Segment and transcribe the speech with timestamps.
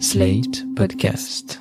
[0.00, 1.60] Slate Podcast.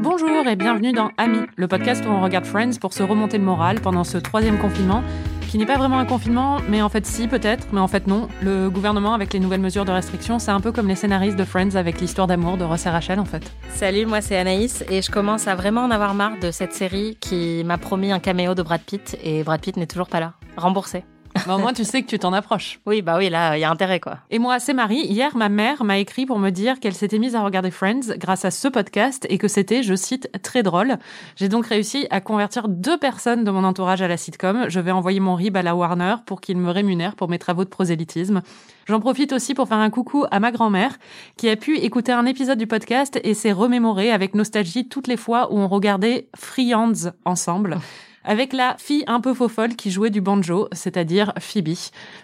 [0.00, 3.44] Bonjour et bienvenue dans Ami, le podcast où on regarde Friends pour se remonter le
[3.44, 5.02] moral pendant ce troisième confinement,
[5.48, 8.28] qui n'est pas vraiment un confinement, mais en fait si peut-être, mais en fait non.
[8.42, 11.44] Le gouvernement avec les nouvelles mesures de restriction, c'est un peu comme les scénaristes de
[11.44, 13.50] Friends avec l'histoire d'amour de Ross et Rachel en fait.
[13.70, 17.16] Salut, moi c'est Anaïs et je commence à vraiment en avoir marre de cette série
[17.18, 20.34] qui m'a promis un caméo de Brad Pitt et Brad Pitt n'est toujours pas là.
[20.56, 21.04] Remboursé.
[21.46, 22.80] Mais au moins tu sais que tu t'en approches.
[22.86, 24.18] Oui, bah oui, là, il y a intérêt quoi.
[24.30, 25.06] Et moi, c'est Marie.
[25.06, 28.44] Hier, ma mère m'a écrit pour me dire qu'elle s'était mise à regarder Friends grâce
[28.44, 30.98] à ce podcast et que c'était, je cite, très drôle.
[31.36, 34.66] J'ai donc réussi à convertir deux personnes de mon entourage à la sitcom.
[34.68, 37.64] Je vais envoyer mon RIB à la Warner pour qu'ils me rémunèrent pour mes travaux
[37.64, 38.42] de prosélytisme.
[38.86, 40.98] J'en profite aussi pour faire un coucou à ma grand-mère
[41.36, 45.18] qui a pu écouter un épisode du podcast et s'est remémorée avec nostalgie toutes les
[45.18, 47.78] fois où on regardait Friends ensemble
[48.24, 51.76] avec la fille un peu faux folle qui jouait du banjo, c'est-à-dire Phoebe.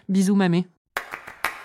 [0.08, 0.66] Bisous mamé.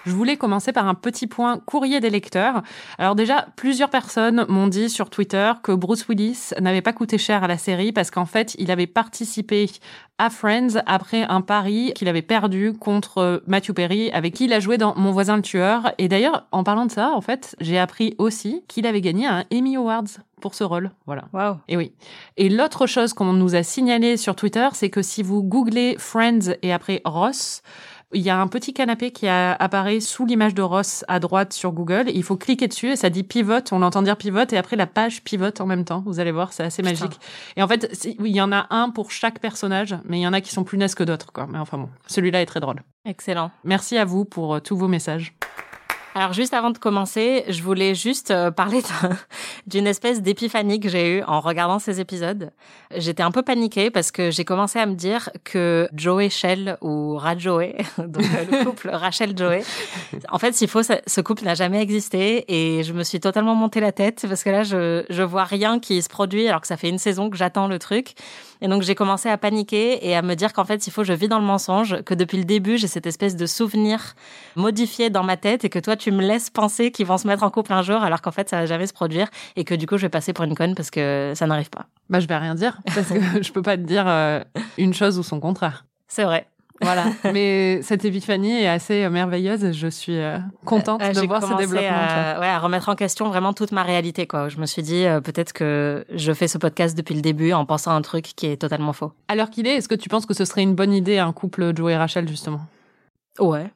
[0.05, 2.63] Je voulais commencer par un petit point courrier des lecteurs.
[2.97, 7.43] Alors déjà, plusieurs personnes m'ont dit sur Twitter que Bruce Willis n'avait pas coûté cher
[7.43, 9.69] à la série parce qu'en fait, il avait participé
[10.17, 14.59] à Friends après un pari qu'il avait perdu contre Matthew Perry avec qui il a
[14.59, 15.93] joué dans Mon voisin le tueur.
[15.97, 19.45] Et d'ailleurs, en parlant de ça, en fait, j'ai appris aussi qu'il avait gagné un
[19.53, 20.91] Emmy Awards pour ce rôle.
[21.05, 21.25] Voilà.
[21.33, 21.57] Waouh.
[21.67, 21.91] Et oui.
[22.37, 26.55] Et l'autre chose qu'on nous a signalé sur Twitter, c'est que si vous googlez Friends
[26.61, 27.61] et après Ross,
[28.13, 31.53] il y a un petit canapé qui a, apparaît sous l'image de Ross à droite
[31.53, 32.05] sur Google.
[32.13, 33.71] Il faut cliquer dessus et ça dit pivote.
[33.71, 36.03] On l'entend dire pivote et après la page pivote en même temps.
[36.05, 37.05] Vous allez voir, c'est assez Putain.
[37.05, 37.19] magique.
[37.55, 40.27] Et en fait, oui, il y en a un pour chaque personnage, mais il y
[40.27, 41.47] en a qui sont plus nazes que d'autres, quoi.
[41.47, 42.81] Mais enfin bon, celui-là est très drôle.
[43.05, 43.51] Excellent.
[43.63, 45.35] Merci à vous pour euh, tous vos messages.
[46.19, 49.17] Alors juste avant de commencer, je voulais juste euh, parler d'un-
[49.67, 52.51] d'une espèce d'épiphanie que j'ai eue en regardant ces épisodes.
[52.93, 57.15] J'étais un peu paniquée parce que j'ai commencé à me dire que Joey Shell ou
[57.15, 59.63] Rajoey, donc euh, le couple Rachel Joey,
[60.29, 63.79] en fait, s'il faut, ce couple n'a jamais existé et je me suis totalement monté
[63.79, 66.75] la tête parce que là, je, je vois rien qui se produit alors que ça
[66.75, 68.13] fait une saison que j'attends le truc.
[68.61, 71.13] Et donc j'ai commencé à paniquer et à me dire qu'en fait, s'il faut, je
[71.13, 74.15] vis dans le mensonge, que depuis le début, j'ai cette espèce de souvenir
[74.55, 77.43] modifié dans ma tête et que toi, tu me laisses penser qu'ils vont se mettre
[77.43, 79.87] en couple un jour alors qu'en fait, ça va jamais se produire et que du
[79.87, 81.87] coup, je vais passer pour une conne parce que ça n'arrive pas.
[82.09, 84.43] Bah, je vais rien dire parce que je peux pas te dire euh,
[84.77, 85.85] une chose ou son contraire.
[86.07, 86.47] C'est vrai.
[86.81, 87.05] Voilà.
[87.33, 89.71] Mais cette épiphanie est assez euh, merveilleuse.
[89.73, 91.89] Je suis euh, contente Euh, de voir ce développement.
[91.89, 94.27] À, ouais, à remettre en question vraiment toute ma réalité.
[94.27, 94.49] Quoi.
[94.49, 97.65] Je me suis dit, euh, peut-être que je fais ce podcast depuis le début en
[97.65, 99.11] pensant à un truc qui est totalement faux.
[99.27, 101.73] Alors qu'il est, est-ce que tu penses que ce serait une bonne idée un couple
[101.75, 102.61] Joe et Rachel justement?
[103.39, 103.71] Ouais.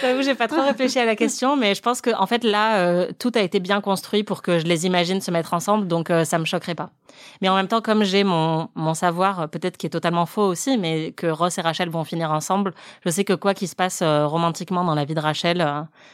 [0.00, 2.78] J'avoue, j'ai pas trop réfléchi à la question, mais je pense que en fait là,
[2.78, 6.10] euh, tout a été bien construit pour que je les imagine se mettre ensemble, donc
[6.10, 6.90] euh, ça me choquerait pas.
[7.40, 10.46] Mais en même temps, comme j'ai mon mon savoir, euh, peut-être qui est totalement faux
[10.46, 13.76] aussi, mais que Ross et Rachel vont finir ensemble, je sais que quoi qu'il se
[13.76, 15.66] passe euh, romantiquement dans la vie de Rachel,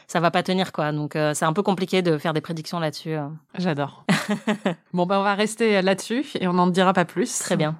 [0.07, 0.91] ça va pas tenir quoi.
[0.91, 3.15] Donc c'est un peu compliqué de faire des prédictions là-dessus.
[3.57, 4.05] J'adore.
[4.93, 7.39] bon, ben on va rester là-dessus et on n'en dira pas plus.
[7.39, 7.75] Très bien.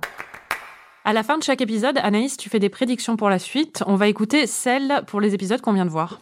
[1.07, 3.83] À la fin de chaque épisode, Anaïs, tu fais des prédictions pour la suite.
[3.85, 6.19] On va écouter celles pour les épisodes qu'on vient de voir.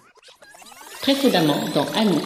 [1.02, 2.22] Précédemment dans Annie.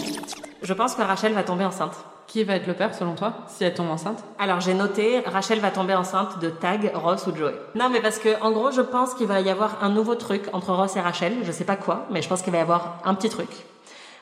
[0.63, 1.93] Je pense que Rachel va tomber enceinte.
[2.25, 4.21] Qui va être le père selon toi, si elle tombe enceinte?
[4.37, 7.53] Alors j'ai noté Rachel va tomber enceinte de Tag, Ross ou Joey.
[7.75, 10.43] Non mais parce que en gros je pense qu'il va y avoir un nouveau truc
[10.51, 11.37] entre Ross et Rachel.
[11.43, 13.47] Je sais pas quoi, mais je pense qu'il va y avoir un petit truc.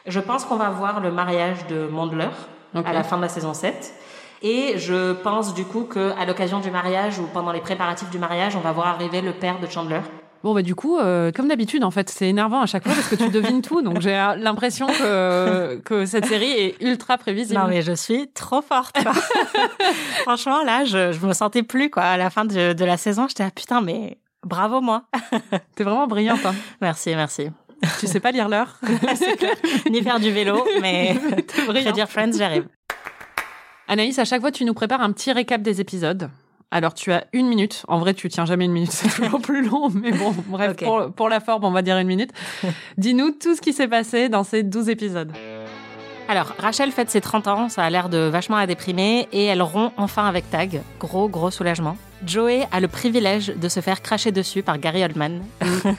[0.06, 2.28] Je pense qu'on va voir le mariage de Mondler
[2.75, 2.85] Ok.
[2.85, 3.94] à la fin de la saison 7.
[4.41, 8.19] Et je pense du coup que à l'occasion du mariage ou pendant les préparatifs du
[8.19, 10.01] mariage, on va voir arriver le père de Chandler.
[10.44, 13.07] Bon, bah du coup, euh, comme d'habitude, en fait, c'est énervant à chaque fois parce
[13.07, 13.81] que tu devines tout.
[13.81, 17.59] Donc j'ai l'impression que, que cette série est ultra prévisible.
[17.59, 18.95] Non mais je suis trop forte.
[19.01, 19.13] quoi.
[20.22, 22.03] Franchement là, je, je me sentais plus quoi.
[22.03, 25.06] À la fin de, de la saison, j'étais ah putain mais bravo moi.
[25.75, 26.45] T'es vraiment brillante.
[26.45, 26.53] Hein.
[26.79, 27.50] Merci merci.
[28.00, 28.78] tu sais pas lire l'heure.
[29.90, 31.16] Ni faire du vélo, mais
[31.47, 31.85] T'es brillante.
[31.85, 32.68] prédire Friends, j'arrive.
[33.88, 36.29] Anaïs, à chaque fois, tu nous prépares un petit récap des épisodes.
[36.72, 37.84] Alors, tu as une minute.
[37.88, 38.92] En vrai, tu tiens jamais une minute.
[38.92, 39.89] C'est toujours plus long.
[39.89, 40.75] Mais bon, bref,
[41.15, 42.31] pour la forme, on va dire une minute.
[42.98, 45.31] Dis-nous tout ce qui s'est passé dans ces 12 épisodes.
[46.27, 49.62] Alors, Rachel fête ses 30 ans, ça a l'air de vachement la déprimer, et elle
[49.62, 50.81] rompt enfin avec Tag.
[51.00, 51.98] Gros, gros soulagement.
[52.25, 55.44] Joey a le privilège de se faire cracher dessus par Gary Oldman.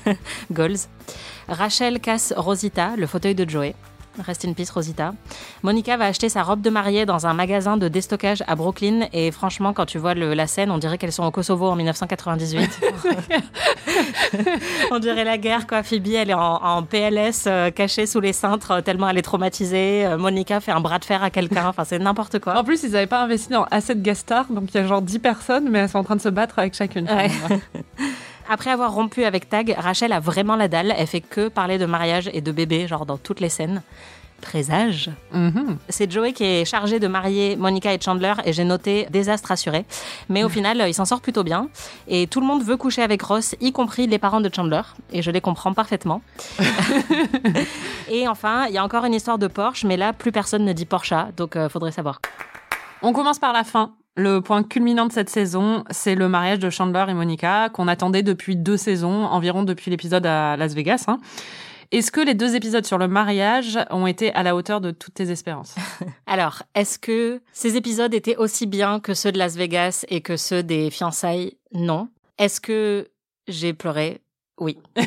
[0.50, 0.88] Goals.
[1.48, 3.76] Rachel casse Rosita, le fauteuil de Joey.
[4.24, 5.12] Rest in peace, Rosita.
[5.62, 9.06] Monica va acheter sa robe de mariée dans un magasin de déstockage à Brooklyn.
[9.12, 11.76] Et franchement, quand tu vois le- la scène, on dirait qu'elles sont au Kosovo en
[11.76, 12.80] 1998.
[14.90, 15.82] on dirait la guerre, quoi.
[15.82, 19.22] Phoebe, elle est en, en PLS, euh, cachée sous les cintres, euh, tellement elle est
[19.22, 20.06] traumatisée.
[20.06, 21.68] Euh, Monica fait un bras de fer à quelqu'un.
[21.68, 22.58] Enfin, c'est n'importe quoi.
[22.58, 23.66] En plus, ils n'avaient pas investi dans
[23.96, 26.20] guest stars, donc il y a genre 10 personnes, mais elles sont en train de
[26.20, 27.08] se battre avec chacune.
[27.08, 27.30] Ouais.
[28.48, 30.94] Après avoir rompu avec Tag, Rachel a vraiment la dalle.
[30.96, 33.82] Elle fait que parler de mariage et de bébé, genre dans toutes les scènes.
[34.40, 35.10] Présage.
[35.32, 35.78] Mhm.
[35.88, 39.86] C'est Joey qui est chargé de marier Monica et Chandler et j'ai noté désastre assuré.
[40.28, 41.68] Mais au final, il s'en sort plutôt bien.
[42.06, 44.82] Et tout le monde veut coucher avec Ross, y compris les parents de Chandler.
[45.10, 46.20] Et je les comprends parfaitement.
[48.10, 50.72] et enfin, il y a encore une histoire de Porsche, mais là, plus personne ne
[50.74, 52.20] dit Porsche, donc euh, faudrait savoir.
[53.00, 53.92] On commence par la fin.
[54.18, 58.22] Le point culminant de cette saison, c'est le mariage de Chandler et Monica, qu'on attendait
[58.22, 61.04] depuis deux saisons, environ depuis l'épisode à Las Vegas.
[61.08, 61.20] hein.
[61.92, 65.14] Est-ce que les deux épisodes sur le mariage ont été à la hauteur de toutes
[65.14, 65.74] tes espérances?
[66.26, 70.36] Alors, est-ce que ces épisodes étaient aussi bien que ceux de Las Vegas et que
[70.36, 71.58] ceux des fiançailles?
[71.72, 72.08] Non.
[72.38, 73.08] Est-ce que
[73.48, 74.20] j'ai pleuré?
[74.58, 74.78] Oui.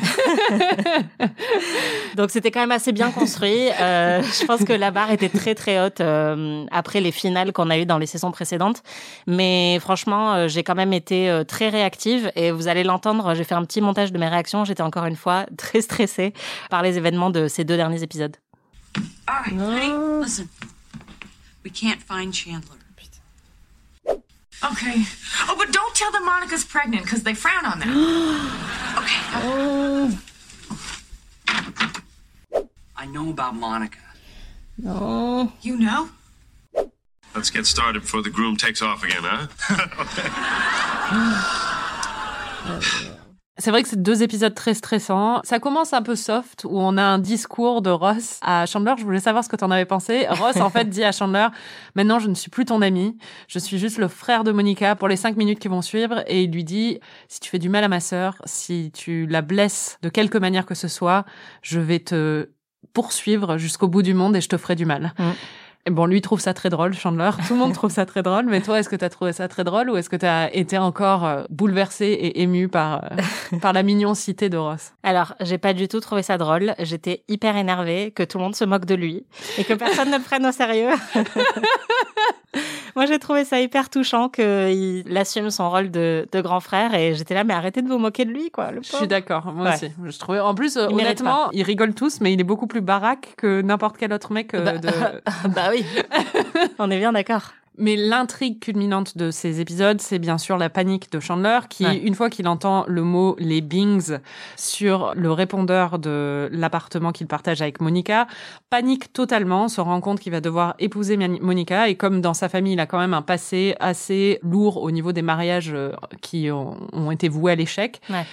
[2.16, 3.68] Donc c'était quand même assez bien construit.
[3.80, 7.68] Euh, je pense que la barre était très très haute euh, après les finales qu'on
[7.68, 8.84] a eues dans les saisons précédentes.
[9.26, 13.42] Mais franchement, euh, j'ai quand même été euh, très réactive et vous allez l'entendre, j'ai
[13.42, 14.64] fait un petit montage de mes réactions.
[14.64, 16.32] J'étais encore une fois très stressée
[16.70, 18.36] par les événements de ces deux derniers épisodes.
[19.26, 20.48] All right, honey, listen.
[21.64, 22.79] We can't find Chandler.
[24.62, 25.04] Okay.
[25.48, 27.88] Oh, but don't tell them Monica's pregnant because they frown on that.
[28.98, 29.20] okay.
[29.46, 30.20] Oh.
[32.96, 33.98] I know about Monica.
[34.86, 35.52] Oh.
[35.62, 36.10] You know?
[37.34, 39.46] Let's get started before the groom takes off again, huh?
[42.62, 43.19] Oh,
[43.60, 45.40] C'est vrai que c'est deux épisodes très stressants.
[45.44, 48.94] Ça commence un peu soft, où on a un discours de Ross à Chandler.
[48.98, 50.26] Je voulais savoir ce que tu en avais pensé.
[50.28, 51.46] Ross, en fait, dit à Chandler,
[51.94, 53.18] maintenant, je ne suis plus ton ami.
[53.48, 56.24] Je suis juste le frère de Monica pour les cinq minutes qui vont suivre.
[56.26, 56.98] Et il lui dit,
[57.28, 60.64] si tu fais du mal à ma sœur, si tu la blesses de quelque manière
[60.64, 61.26] que ce soit,
[61.60, 62.48] je vais te
[62.94, 65.12] poursuivre jusqu'au bout du monde et je te ferai du mal.
[65.18, 65.30] Mm.
[65.86, 67.30] Et bon, lui trouve ça très drôle, Chandler.
[67.46, 68.44] Tout le monde trouve ça très drôle.
[68.46, 70.54] Mais toi, est-ce que tu as trouvé ça très drôle ou est-ce que tu as
[70.54, 74.92] été encore euh, bouleversé et ému par, euh, par la mignoncité de Ross?
[75.02, 76.74] Alors, j'ai pas du tout trouvé ça drôle.
[76.80, 79.24] J'étais hyper énervée que tout le monde se moque de lui
[79.56, 80.90] et que personne ne le prenne au sérieux.
[82.96, 87.14] Moi, j'ai trouvé ça hyper touchant qu'il assume son rôle de, de grand frère et
[87.14, 88.72] j'étais là, mais arrêtez de vous moquer de lui, quoi.
[88.72, 89.74] Le Je suis d'accord, moi Ouais.
[89.74, 89.92] aussi.
[90.04, 92.80] Je trouvais, en plus, euh, Il honnêtement, ils rigolent tous, mais il est beaucoup plus
[92.80, 94.54] baraque que n'importe quel autre mec.
[94.54, 94.88] euh, Bah, de...
[95.54, 95.84] bah oui,
[96.80, 97.52] on est bien d'accord.
[97.80, 101.96] Mais l'intrigue culminante de ces épisodes, c'est bien sûr la panique de Chandler, qui, Ouais.
[101.96, 104.18] une fois qu'il entend le mot les Bings
[104.56, 108.26] sur le répondeur de l'appartement qu'il partage avec Monica,
[108.68, 112.74] panique totalement, se rend compte qu'il va devoir épouser Monica, et comme dans sa famille,
[112.74, 116.76] il a quand même un passé assez lourd au niveau des mariages euh, qui ont,
[116.92, 118.26] ont été voués à l'échec, Ouais.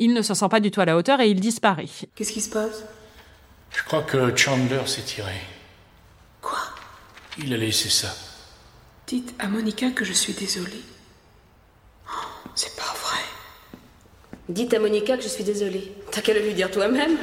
[0.00, 1.86] il ne se sent pas du tout à la hauteur et il disparaît.
[2.16, 2.84] Qu'est-ce qui se passe?
[3.70, 5.34] Je crois que Chandler s'est tiré.
[6.42, 6.58] Quoi?
[7.38, 8.08] Il a laissé ça.
[9.08, 10.82] Dites à Monica que je suis désolée.
[12.06, 12.10] Oh,
[12.54, 13.22] c'est pas vrai.
[14.50, 15.94] Dites à Monica que je suis désolée.
[16.10, 17.16] T'as qu'à le lui dire toi-même.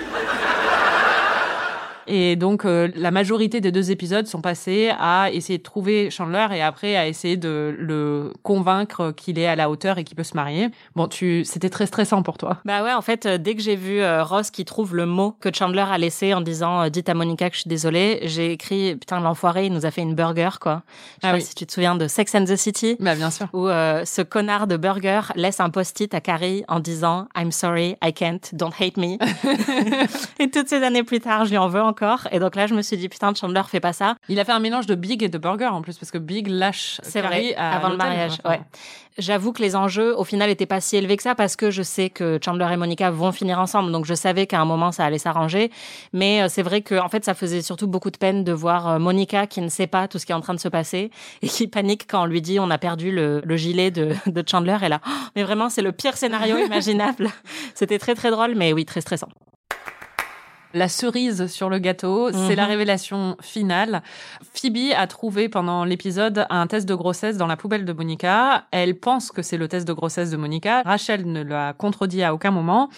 [2.08, 6.48] Et donc, euh, la majorité des deux épisodes sont passés à essayer de trouver Chandler
[6.54, 10.24] et après à essayer de le convaincre qu'il est à la hauteur et qu'il peut
[10.24, 10.70] se marier.
[10.96, 12.58] Bon, tu, c'était très stressant pour toi.
[12.66, 15.36] Bah ouais, en fait, euh, dès que j'ai vu euh, Ross qui trouve le mot
[15.40, 18.52] que Chandler a laissé en disant euh, dites à Monica que je suis désolée, j'ai
[18.52, 20.84] écrit putain l'enfoiré, il nous a fait une burger quoi.
[21.22, 23.32] Je sais Ah pas si tu te souviens de Sex and the City Bah, bien
[23.32, 23.48] sûr.
[23.54, 27.96] où euh, ce connard de burger laisse un post-it à Carrie en disant I'm sorry,
[28.04, 29.18] I can't, don't hate me.
[30.40, 31.95] et toutes ces années plus tard, je lui en veux encore.
[32.32, 34.16] Et donc là, je me suis dit putain, Chandler fait pas ça.
[34.30, 36.48] Il a fait un mélange de Big et de Burger en plus, parce que Big
[36.48, 38.38] lâche C'est Carrie vrai, à avant le mariage.
[38.44, 38.62] Ouais.
[39.18, 41.84] J'avoue que les enjeux, au final, étaient pas si élevés que ça parce que je
[41.84, 43.94] sais que Chandler et Monica vont finir ensemble.
[43.94, 45.72] Donc, je savais qu'à un moment, ça allait s'arranger.
[46.12, 48.90] Mais euh, c'est vrai que, en fait, ça faisait surtout beaucoup de peine de voir
[48.90, 51.12] euh, Monica qui ne sait pas tout ce qui est en train de se passer
[51.42, 54.44] et qui panique quand on lui dit on a perdu le, le gilet de, de
[54.46, 54.78] Chandler.
[54.84, 57.30] Et là, Oh, mais vraiment, c'est le pire scénario imaginable.
[57.74, 59.30] C'était très, très drôle, mais oui, très stressant.
[60.76, 62.56] La cerise sur le gâteau, c'est Mhm.
[62.56, 64.04] la révélation finale.
[64.54, 68.66] Phoebe a trouvé pendant l'épisode un test de grossesse dans la poubelle de Monica.
[68.72, 70.82] Elle pense que c'est le test de grossesse de Monica.
[70.84, 72.90] Rachel ne l'a contredit à aucun moment.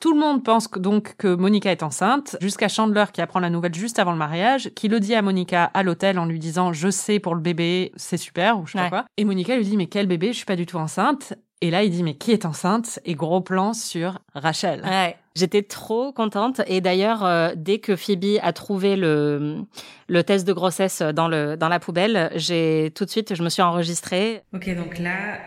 [0.00, 3.74] Tout le monde pense donc que Monica est enceinte, jusqu'à Chandler qui apprend la nouvelle
[3.74, 6.90] juste avant le mariage, qui le dit à Monica à l'hôtel en lui disant je
[6.90, 8.84] sais pour le bébé, c'est super ou je sais Ouais.
[8.90, 9.04] pas quoi.
[9.16, 11.32] Et Monica lui dit mais quel bébé, je suis pas du tout enceinte.
[11.60, 12.98] Et là, il dit, mais qui est enceinte?
[13.04, 14.82] Et gros plan sur Rachel.
[14.84, 15.16] Ouais.
[15.34, 16.60] J'étais trop contente.
[16.66, 19.64] Et d'ailleurs, euh, dès que Phoebe a trouvé le,
[20.08, 23.48] le test de grossesse dans, le, dans la poubelle, j'ai tout de suite, je me
[23.48, 24.42] suis enregistrée.
[24.52, 25.38] Ok, donc là,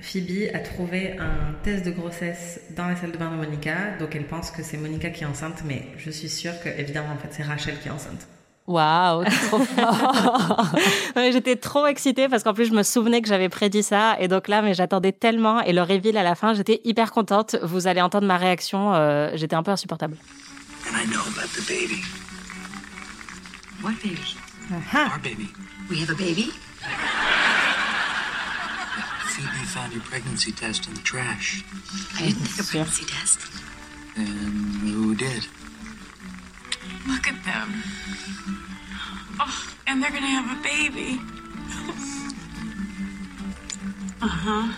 [0.00, 3.96] Phoebe a trouvé un test de grossesse dans la salle de bain de Monica.
[4.00, 7.12] Donc elle pense que c'est Monica qui est enceinte, mais je suis sûre que, évidemment,
[7.12, 8.26] en fait, c'est Rachel qui est enceinte.
[8.66, 10.72] Waouh, trop fort.
[11.14, 14.26] Ouais, J'étais trop excitée parce qu'en plus je me souvenais que j'avais prédit ça et
[14.28, 17.56] donc là mais j'attendais tellement et le reveal à la fin j'étais hyper contente.
[17.62, 20.16] Vous allez entendre ma réaction, euh, j'étais un peu insupportable.
[20.88, 22.02] And I know about the baby.
[23.82, 24.36] What baby?
[24.94, 25.48] Our baby.
[25.88, 26.50] We have a baby?
[29.36, 31.62] Phoebe found your pregnancy test in the trash.
[32.18, 33.38] I didn't take a pregnancy test.
[34.16, 35.46] And who did?
[37.06, 37.82] Look at them.
[39.40, 41.20] Oh, and they're gonna have a baby.
[44.22, 44.68] uh huh.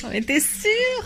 [0.00, 1.04] J'en étais sûre.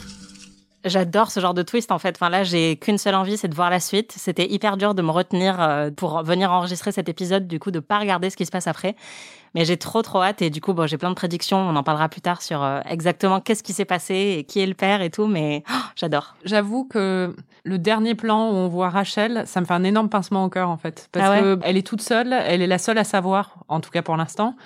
[0.84, 2.16] J'adore ce genre de twist en fait.
[2.16, 4.12] Enfin là, j'ai qu'une seule envie, c'est de voir la suite.
[4.16, 7.80] C'était hyper dur de me retenir euh, pour venir enregistrer cet épisode, du coup de
[7.80, 8.94] pas regarder ce qui se passe après.
[9.54, 11.58] Mais j'ai trop trop hâte et du coup bon, j'ai plein de prédictions.
[11.58, 14.66] On en parlera plus tard sur euh, exactement qu'est-ce qui s'est passé et qui est
[14.66, 15.26] le père et tout.
[15.28, 16.34] Mais oh, j'adore.
[16.44, 17.34] J'avoue que
[17.64, 20.68] le dernier plan où on voit Rachel, ça me fait un énorme pincement au cœur
[20.70, 23.04] en fait, parce Ah ouais que elle est toute seule, elle est la seule à
[23.04, 24.56] savoir, en tout cas pour l'instant.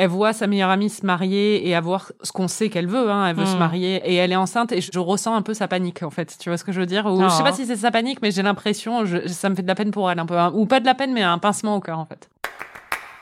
[0.00, 3.26] Elle voit sa meilleure amie se marier et avoir ce qu'on sait qu'elle veut, hein,
[3.26, 3.46] elle veut Mm.
[3.46, 6.10] se marier et elle est enceinte et je, je ressens un peu sa panique en
[6.10, 6.36] fait.
[6.38, 7.04] Tu vois ce que je veux dire?
[7.06, 7.24] Ou Oh.
[7.28, 9.74] je sais pas si c'est sa panique, mais j'ai l'impression, ça me fait de la
[9.74, 10.52] peine pour elle un peu, hein.
[10.54, 12.30] ou pas de la peine, mais un pincement au cœur en fait.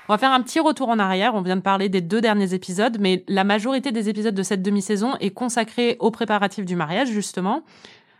[0.08, 1.34] On va faire un petit retour en arrière.
[1.34, 4.62] On vient de parler des deux derniers épisodes, mais la majorité des épisodes de cette
[4.62, 7.62] demi-saison est consacrée aux préparatifs du mariage, justement.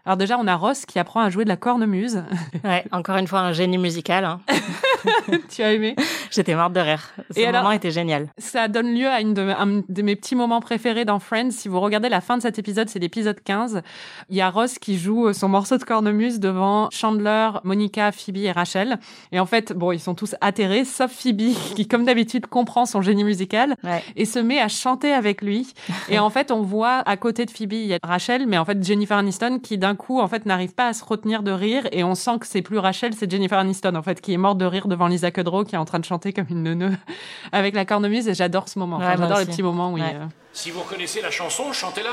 [0.06, 2.22] Alors déjà, on a Ross qui apprend à jouer de la cornemuse.
[2.64, 4.24] Ouais, encore une fois un génie musical.
[4.24, 4.40] Hein.
[5.54, 5.94] tu as aimé?
[6.30, 7.10] J'étais morte de rire.
[7.30, 8.28] Ce Et alors- moment était génial.
[8.38, 11.50] Ça donne lieu à une de, un de mes petits moments préférés dans Friends.
[11.50, 13.82] Si vous regardez la fin de cet épisode, c'est l'épisode 15.
[14.30, 18.52] Il y a Ross qui joue son morceau de cornemuse devant Chandler, Monica, Phoebe et
[18.52, 18.98] Rachel.
[19.32, 23.02] Et en fait, bon, ils sont tous atterrés, sauf Phoebe, qui, comme d'habitude, comprend son
[23.02, 24.02] génie musical Ouais.
[24.16, 25.72] et se met à chanter avec lui.
[26.08, 28.64] Et en fait, on voit à côté de Phoebe, il y a Rachel, mais en
[28.64, 31.88] fait, Jennifer Aniston qui, d'un coup, en fait, n'arrive pas à se retenir de rire.
[31.92, 34.58] Et on sent que c'est plus Rachel, c'est Jennifer Aniston, en fait, qui est morte
[34.58, 36.92] de rire devant Lisa Kudrow, qui est en train de chanter comme une neuneu
[37.52, 38.28] avec la cornemuse.
[38.28, 38.96] Et j'adore ce moment.
[38.96, 41.72] Enfin, Ouais, moi j'adore les petits moments où il, euh, Si vous reconnaissez la chanson,
[41.72, 42.10] chantez-la.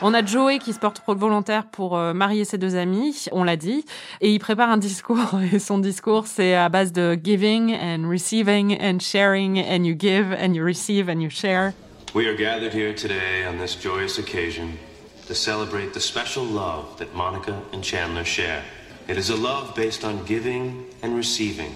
[0.00, 3.56] On a Joey qui se porte volontaire pour euh, marier ses deux amis, on l'a
[3.56, 3.84] dit,
[4.20, 5.40] et il prépare un discours.
[5.52, 10.32] Et son discours, c'est à base de giving and receiving and sharing, and you give
[10.32, 11.74] and you receive and you share.
[12.14, 14.78] We are gathered here today on this joyous occasion
[15.26, 18.62] to celebrate the special love that Monica and Chandler share.
[19.08, 21.74] It is a love based on giving and receiving,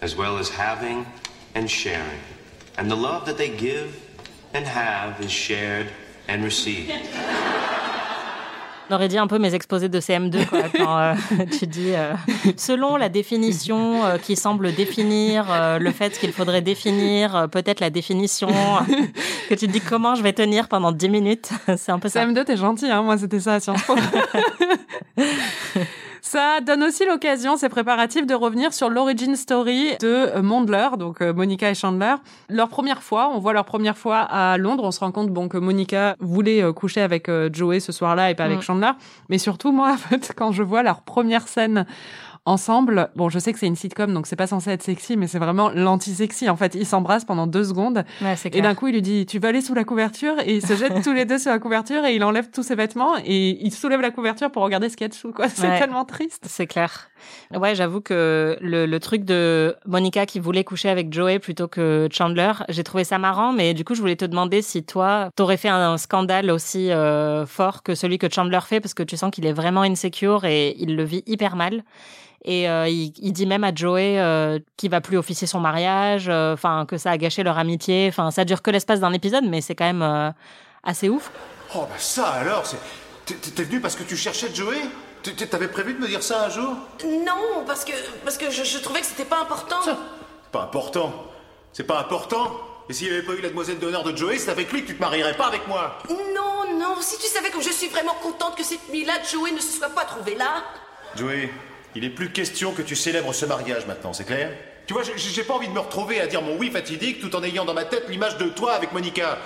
[0.00, 1.06] as well as having
[1.56, 2.20] and sharing.
[2.76, 4.00] And the love that they give
[4.54, 5.88] and have is shared
[6.28, 6.42] and.
[8.90, 11.14] On aurait dit un peu mes exposés de CM2 quoi, quand euh,
[11.58, 12.14] tu dis euh,
[12.56, 17.80] selon la définition euh, qui semble définir euh, le fait qu'il faudrait définir euh, peut-être
[17.80, 18.48] la définition
[19.48, 22.24] que tu te dis comment je vais tenir pendant 10 minutes c'est un peu ça
[22.24, 23.94] CM2, t'es gentil, hein moi c'était ça à Sciences Po.
[26.30, 30.06] Ça donne aussi l'occasion, ces préparatifs, de revenir sur l'origin story de
[30.36, 32.16] euh, Mondler, donc euh, Monica et Chandler.
[32.50, 35.48] Leur première fois, on voit leur première fois à Londres, on se rend compte bon
[35.48, 38.62] que Monica voulait euh, coucher avec Joey ce soir-là et pas avec Mm.
[38.62, 38.90] Chandler.
[39.30, 41.86] Mais surtout, moi, en fait, quand je vois leur première scène
[42.48, 45.26] ensemble, bon, je sais que c'est une sitcom, donc c'est pas censé être sexy, mais
[45.26, 46.48] c'est vraiment l'anti-sexy.
[46.48, 48.04] En fait, ils s'embrassent pendant deux secondes.
[48.22, 50.34] Ouais, Et d'un coup, il lui dit, tu veux aller sous la couverture?
[50.44, 52.74] Et ils se jettent tous les deux sur la couverture et il enlève tous ses
[52.74, 55.48] vêtements et il soulève la couverture pour regarder ce qu'il y a dessous, quoi.
[55.48, 55.78] C'est Ouais.
[55.78, 56.44] tellement triste.
[56.48, 57.10] C'est clair.
[57.54, 62.08] Ouais, j'avoue que le, le truc de Monica qui voulait coucher avec Joey plutôt que
[62.10, 65.56] Chandler, j'ai trouvé ça marrant, mais du coup, je voulais te demander si toi, t'aurais
[65.56, 69.30] fait un, scandale aussi euh, fort que celui que Chandler fait, parce que tu sens
[69.30, 71.82] qu'il est vraiment insecure et il le vit hyper mal.
[72.44, 76.26] Et euh, il, il dit même à Joey euh, qu'il va plus officier son mariage,
[76.28, 78.06] euh, enfin que ça a gâché leur amitié.
[78.08, 80.30] Enfin, ça dure que l'espace d'un épisode, mais c'est quand même euh,
[80.84, 81.30] assez ouf.
[81.74, 82.78] Oh bah ça alors, c'est...
[83.54, 84.78] T'es venu parce que tu cherchais Joey?
[85.50, 86.74] T'avais prévu de me dire ça un jour?
[87.04, 87.92] Non, parce que,
[88.24, 89.76] parce que je, je trouvais que c'était pas important.
[89.84, 91.12] C'est pas important.
[91.74, 92.50] C'est pas important
[92.88, 94.86] Et s'il n'y avait pas eu la demoiselle d'honneur de Joey, c'est avec lui que
[94.86, 98.14] tu te marierais pas avec moi Non, non, si tu savais comme je suis vraiment
[98.22, 100.62] contente que cette nuit-là, Joey ne se soit pas trouvé là.
[101.16, 101.50] Joey,
[101.98, 104.52] il est plus question que tu célèbres ce mariage maintenant, c'est clair?
[104.86, 107.34] Tu vois, j'ai- j'ai pas envie de me retrouver à dire mon oui fatidique tout
[107.34, 109.38] en ayant dans ma tête l'image de toi avec Monica.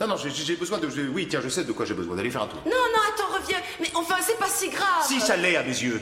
[0.00, 0.88] Non, non, j'ai- j'ai besoin de.
[1.12, 2.16] Oui, tiens, je sais de quoi j'ai besoin.
[2.16, 2.60] D'aller faire un tour.
[2.64, 3.58] Non, non, attends, reviens.
[3.80, 5.04] Mais enfin, c'est pas si grave.
[5.06, 6.00] Si ça l'est à mes yeux.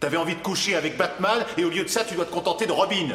[0.00, 2.64] T'avais envie de coucher avec Batman et au lieu de ça, tu dois te contenter
[2.66, 3.10] de Robin.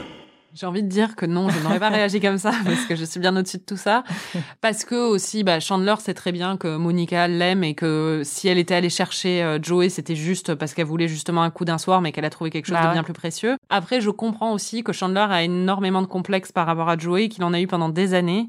[0.53, 3.05] J'ai envie de dire que non, je n'aurais pas réagi comme ça parce que je
[3.05, 4.03] suis bien au-dessus de tout ça.
[4.61, 8.57] Parce que aussi, bah, Chandler sait très bien que Monica l'aime et que si elle
[8.57, 12.01] était allée chercher euh, Joey, c'était juste parce qu'elle voulait justement un coup d'un soir,
[12.01, 12.93] mais qu'elle a trouvé quelque chose Bah de ouais.
[12.93, 13.57] bien plus précieux.
[13.69, 17.43] Après, je comprends aussi que Chandler a énormément de complexes par rapport à Joey, qu'il
[17.43, 18.47] en a eu pendant des années.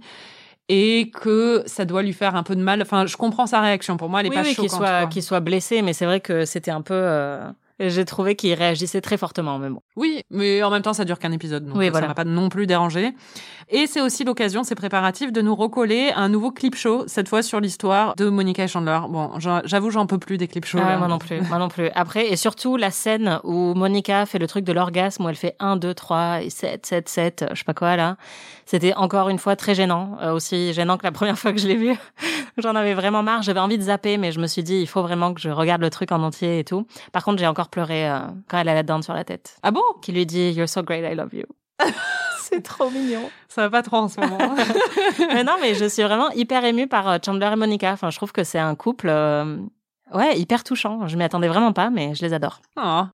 [0.72, 2.80] Et que ça doit lui faire un peu de mal.
[2.80, 3.96] Enfin, je comprends sa réaction.
[3.96, 6.44] Pour moi, elle est oui, pas oui, qu'il soit, soit blessé, mais c'est vrai que
[6.44, 6.94] c'était un peu.
[6.94, 7.50] euh,
[7.88, 9.80] J'ai trouvé qu'il réagissait très fortement, mais bon.
[9.96, 12.08] Oui, mais en même temps, ça dure qu'un épisode, donc Oui, ça voilà.
[12.08, 13.14] m'a pas non plus dérangé.
[13.70, 17.42] Et c'est aussi l'occasion, ces préparatifs, de nous recoller un nouveau clip show, cette fois
[17.42, 18.98] sur l'histoire de Monica et Chandler.
[19.08, 20.80] Bon, j'avoue, j'en peux plus des clips shows.
[20.82, 21.88] Ah, moi non plus, moi non plus.
[21.94, 25.56] Après, et surtout la scène où Monica fait le truc de l'orgasme, où elle fait
[25.60, 28.16] 1, 2, 3 et 7, 7, 7, je sais pas quoi là.
[28.66, 31.66] C'était encore une fois très gênant, euh, aussi gênant que la première fois que je
[31.66, 31.96] l'ai vu.
[32.58, 35.02] J'en avais vraiment marre, j'avais envie de zapper, mais je me suis dit, il faut
[35.02, 36.86] vraiment que je regarde le truc en entier et tout.
[37.12, 39.56] Par contre, j'ai encore pleuré euh, quand elle a la dinde sur la tête.
[39.62, 39.82] Ah bon?
[40.02, 41.44] Qui lui dit, You're so great, I love you.
[42.40, 43.30] C'est trop mignon.
[43.48, 44.38] Ça va pas trop en ce moment.
[45.18, 47.92] mais non, mais je suis vraiment hyper émue par euh, Chandler et Monica.
[47.92, 49.56] Enfin, je trouve que c'est un couple, euh,
[50.12, 51.06] ouais, hyper touchant.
[51.06, 52.60] Je m'y attendais vraiment pas, mais je les adore.
[52.76, 53.10] Ah.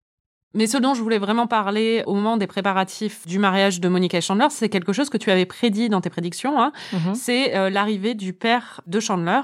[0.54, 4.16] Mais ce dont je voulais vraiment parler au moment des préparatifs du mariage de Monica
[4.16, 6.58] et Chandler, c'est quelque chose que tu avais prédit dans tes prédictions.
[6.60, 6.72] Hein.
[6.94, 7.14] Mhm.
[7.14, 9.40] C'est euh, l'arrivée du père de Chandler,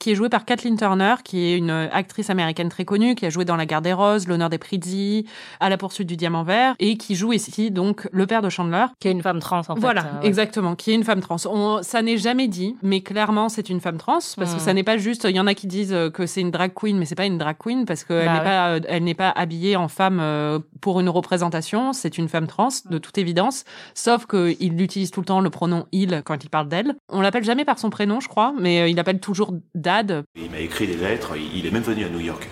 [0.00, 3.30] qui est joué par Kathleen Turner, qui est une actrice américaine très connue, qui a
[3.30, 5.26] joué dans La Guerre des Roses, L'honneur des Prizzi,
[5.60, 8.86] À la poursuite du diamant vert, et qui joue ici donc le père de Chandler.
[8.98, 9.80] Qui est une femme trans, en fait.
[9.80, 10.26] Voilà, euh, ouais.
[10.26, 11.36] exactement, qui est une femme trans.
[11.48, 14.60] On, ça n'est jamais dit, mais clairement c'est une femme trans parce que Mm.
[14.64, 15.26] ça n'est pas juste.
[15.30, 17.26] Il y en a qui disent euh, que c'est une drag queen, mais c'est pas
[17.26, 18.44] une drag queen parce qu'elle Bah n'est ouais.
[18.44, 20.45] pas, euh, elle n'est pas habillée en femme euh,
[20.80, 21.92] pour une représentation.
[21.92, 25.86] C'est une femme trans de toute évidence, sauf qu'il utilise tout le temps le pronom
[25.92, 26.94] il quand il parle d'elle.
[27.08, 30.24] On l'appelle jamais par son prénom, je crois, mais euh, il appelle toujours Dad.
[30.36, 32.48] Il m'a écrit des lettres, il est même venu à New York.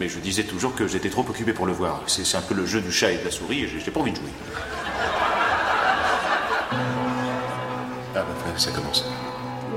[0.00, 2.02] Mais je disais toujours que j'étais trop occupé pour le voir.
[2.06, 4.00] C'est un peu le jeu du chat et de la souris et j'ai j'ai pas
[4.00, 4.30] envie de jouer.
[8.16, 8.24] Ah bah
[8.56, 9.04] ça commence.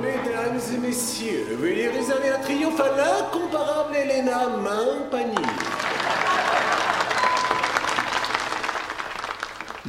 [0.02, 5.87] Mesdames et messieurs, veuillez réserver un triomphe à l'incomparable Elena Main-Panier.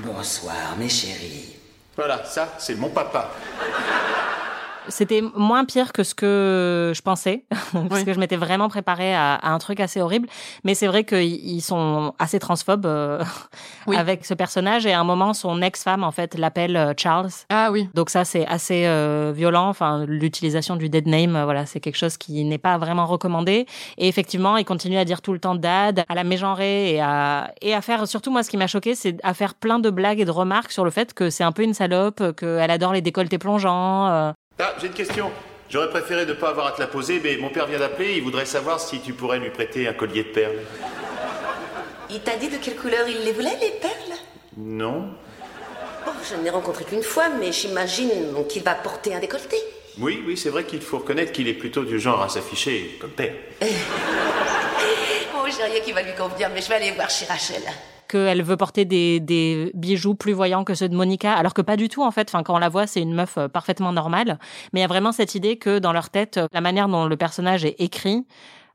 [0.05, 1.57] Bonsoir, mes chéris.
[1.97, 3.33] Voilà, ça, c'est mon papa.
[4.89, 7.45] C'était moins pire que ce que je pensais,
[7.89, 10.29] parce que je m'étais vraiment préparée à, à un truc assez horrible.
[10.65, 13.23] Mais c'est vrai qu'ils ils sont assez transphobes euh,
[13.87, 14.87] avec ce personnage.
[14.87, 17.31] Et à un moment, son ex-femme, en fait, l'appelle euh, Charles.
[17.51, 17.89] Ah oui.
[17.95, 19.69] Donc ça, c'est assez euh, violent.
[19.69, 23.67] Enfin, l'utilisation du dead name, voilà, c'est quelque chose qui n'est pas vraiment recommandé.
[23.99, 27.53] Et effectivement, il continue à dire tout le temps dad, à la mégenrer et à
[27.63, 28.07] et à faire.
[28.07, 30.73] Surtout moi, ce qui m'a choqué, c'est à faire plein de blagues et de remarques
[30.73, 34.09] sur le fait que c'est un peu une salope, qu'elle adore les décolletés plongeants.
[34.09, 34.33] euh.
[34.59, 35.31] Ah, j'ai une question.
[35.71, 38.23] J'aurais préféré ne pas avoir à te la poser, mais mon père vient d'appeler, il
[38.23, 40.59] voudrait savoir si tu pourrais lui prêter un collier de perles.
[42.11, 44.19] Il t'a dit de quelle couleur il les voulait, les perles?
[44.57, 45.11] Non
[46.07, 49.57] Oh, je ne l'ai rencontré qu'une fois, mais j'imagine qu'il va porter un décolleté.
[49.99, 53.11] Oui, oui, c'est vrai qu'il faut reconnaître qu'il est plutôt du genre à s'afficher comme
[53.11, 53.35] père.
[55.41, 57.63] Oh, j'ai rien qui va lui convenir, mais je vais aller voir chez Rachel.
[58.09, 61.77] Qu'elle veut porter des, des bijoux plus voyants que ceux de Monica, alors que pas
[61.77, 62.29] du tout en fait.
[62.29, 64.39] Enfin, quand on la voit, c'est une meuf euh, parfaitement normale.
[64.73, 67.07] Mais il y a vraiment cette idée que dans leur tête, euh, la manière dont
[67.07, 68.27] le personnage est écrit,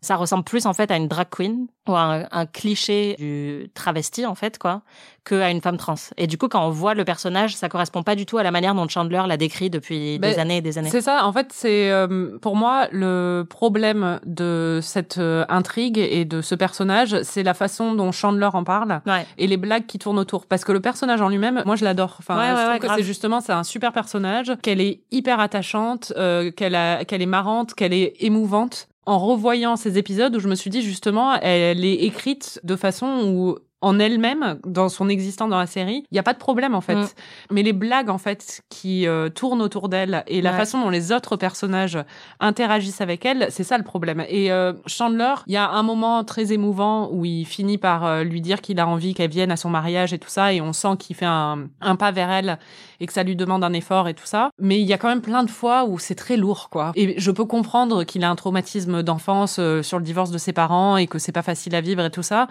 [0.03, 3.69] ça ressemble plus en fait à une drag queen ou à un, un cliché du
[3.73, 4.81] travesti en fait quoi,
[5.25, 5.95] que à une femme trans.
[6.17, 8.51] Et du coup, quand on voit le personnage, ça correspond pas du tout à la
[8.51, 10.89] manière dont Chandler l'a décrit depuis des Ben, années et des années.
[10.89, 16.25] C'est ça, en fait, c'est euh, pour moi le problème de cette euh, intrigue et
[16.25, 19.01] de ce personnage, c'est la façon dont Chandler en parle
[19.37, 20.45] et les blagues qui tournent autour.
[20.45, 22.15] Parce que le personnage en lui-même, moi je l'adore.
[22.19, 22.97] Enfin, Ouais, je ouais, trouve ouais, que grave.
[22.97, 27.25] c'est justement c'est un super personnage, qu'elle est hyper attachante, euh, qu'elle a, qu'elle est
[27.25, 28.87] marrante, qu'elle est émouvante.
[29.05, 33.25] En revoyant ces épisodes où je me suis dit justement, elle est écrite de façon
[33.25, 36.73] où en elle-même, dans son existence dans la série, il n'y a pas de problème
[36.73, 36.95] en fait.
[36.95, 37.07] Mm.
[37.51, 40.57] Mais les blagues en fait qui euh, tournent autour d'elle et la Ouais.
[40.57, 41.97] façon dont les autres personnages
[42.39, 44.23] interagissent avec elle, c'est ça le problème.
[44.29, 48.23] Et euh, Chandler, il y a un moment très émouvant où il finit par euh,
[48.23, 50.73] lui dire qu'il a envie qu'elle vienne à son mariage et tout ça, et on
[50.73, 52.57] sent qu'il fait un, un pas vers elle
[52.99, 54.49] et que ça lui demande un effort et tout ça.
[54.59, 56.91] Mais il y a quand même plein de fois où c'est très lourd, quoi.
[56.95, 60.53] Et je peux comprendre qu'il a un traumatisme d'enfance euh, sur le divorce de ses
[60.53, 62.47] parents et que c'est pas facile à vivre et tout ça.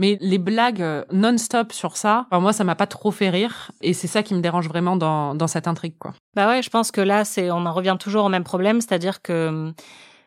[0.00, 3.70] Mais les blagues euh, non-stop sur ça, moi, ça m'a pas trop fait rire.
[3.82, 6.14] Et c'est ça qui me dérange vraiment dans, cette intrigue, quoi.
[6.34, 9.20] Bah ouais, je pense que là, c'est, on en revient toujours au même problème, c'est-à-dire
[9.20, 9.74] que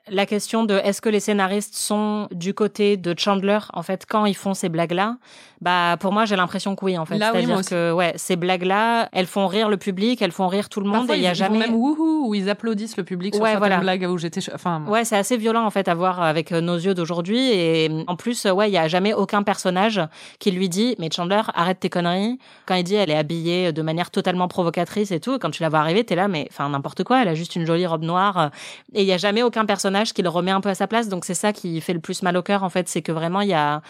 [0.10, 4.26] la question de est-ce que les scénaristes sont du côté de Chandler en fait quand
[4.26, 5.16] ils font ces blagues-là
[5.62, 7.18] Bah pour moi j'ai l'impression que oui en fait.
[7.18, 10.68] Là, oui, C'est-à-dire que ouais ces blagues-là, elles font rire le public, elles font rire
[10.68, 12.98] tout le monde Parfois, et il y a ils, jamais même wouhou où ils applaudissent
[12.98, 13.80] le public sur Ouais, certaines voilà.
[13.98, 14.42] blagues où j'étais.
[14.54, 17.90] Enfin, Ouais, c'est assez violent en fait à voir avec euh, nos yeux d'aujourd'hui et
[17.90, 20.02] euh, en plus ouais, il y a jamais aucun personnage
[20.40, 23.82] qui lui dit "Mais Chandler, arrête tes conneries." Quand il dit elle est habillée de
[23.82, 27.06] manière totalement provocatrice et tout, quand tu la vois arriver, t'es là mais enfin n'importe
[27.06, 28.48] quoi, elle a juste une jolie robe noire euh,
[28.94, 31.08] et il y a jamais aucun personnage qui le remet un peu à sa place.
[31.08, 33.42] Donc c'est ça qui fait le plus mal au cœur en fait, c'est que vraiment
[33.42, 33.82] il y a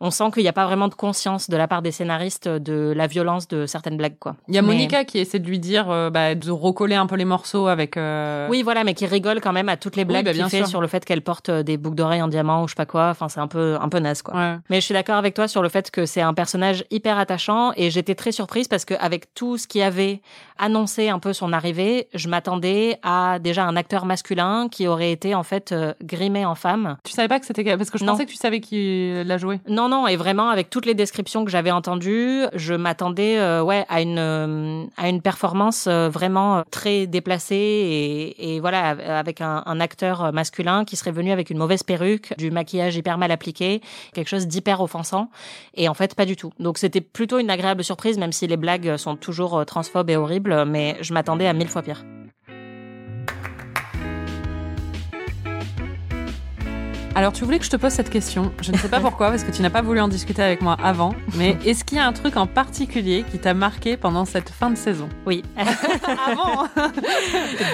[0.00, 2.92] on sent qu'il n'y a pas vraiment de conscience de la part des scénaristes de
[2.96, 4.36] la violence de certaines blagues quoi.
[4.48, 7.06] il y a Mais- Monica qui essaie de lui dire euh, bah, de recoller un
[7.06, 7.96] peu les morceaux avec.
[7.96, 10.58] euh, Oui, voilà, mais qui rigole quand même à toutes les blagues bah, qu'il fait
[10.58, 10.66] sûr.
[10.68, 12.86] sur le fait qu'elle porte euh, des boucles d'oreilles en diamant ou je sais pas
[12.86, 13.08] quoi.
[13.10, 14.34] Enfin, c'est un peu, un peu naze, quoi.
[14.34, 14.56] Ouais.
[14.70, 17.72] Mais je suis d'accord avec toi sur le fait que c'est un personnage hyper attachant
[17.76, 20.20] et j'étais très surprise parce que avec tout ce qui avait
[20.58, 25.34] annoncé un peu son arrivée, je m'attendais à déjà un acteur masculin qui aurait été
[25.34, 26.96] en fait euh, grimé en femme.
[27.04, 28.12] Tu savais pas que c'était parce que je Non.
[28.12, 29.60] pensais que tu savais qui l'a joué.
[29.68, 33.84] Non, non, et vraiment avec toutes les descriptions que j'avais entendues, je m'attendais euh, ouais
[33.88, 39.00] à une euh, à une performance euh, vraiment euh, très déplacée et, et voilà av-
[39.00, 43.18] avec un, un acteur masculin qui serait venu avec une mauvaise perruque, du maquillage hyper
[43.18, 43.80] mal appliqué,
[44.12, 45.30] quelque chose d'hyper offensant
[45.74, 46.52] et en fait pas du tout.
[46.58, 50.64] Donc c'était plutôt une agréable surprise même si les blagues sont toujours transphobes et horribles,
[50.66, 52.04] mais je m'attendais à mille fois pire.
[57.18, 58.52] Alors, tu voulais que je te pose cette question.
[58.62, 60.76] Je ne sais pas pourquoi, parce que tu n'as pas voulu en discuter avec moi
[60.80, 61.16] avant.
[61.34, 64.70] Mais est-ce qu'il y a un truc en particulier qui t'a marqué pendant cette fin
[64.70, 65.08] de saison?
[65.26, 65.42] Oui.
[65.56, 66.68] Avant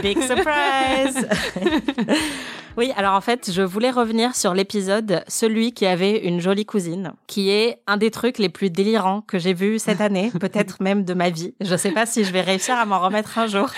[0.00, 1.28] Big surprise
[2.76, 7.12] Oui, alors en fait, je voulais revenir sur l'épisode Celui qui avait une jolie cousine,
[7.28, 11.04] qui est un des trucs les plus délirants que j'ai vu cette année, peut-être même
[11.04, 11.54] de ma vie.
[11.61, 13.70] Je sais pas si je vais réussir à m'en remettre un jour.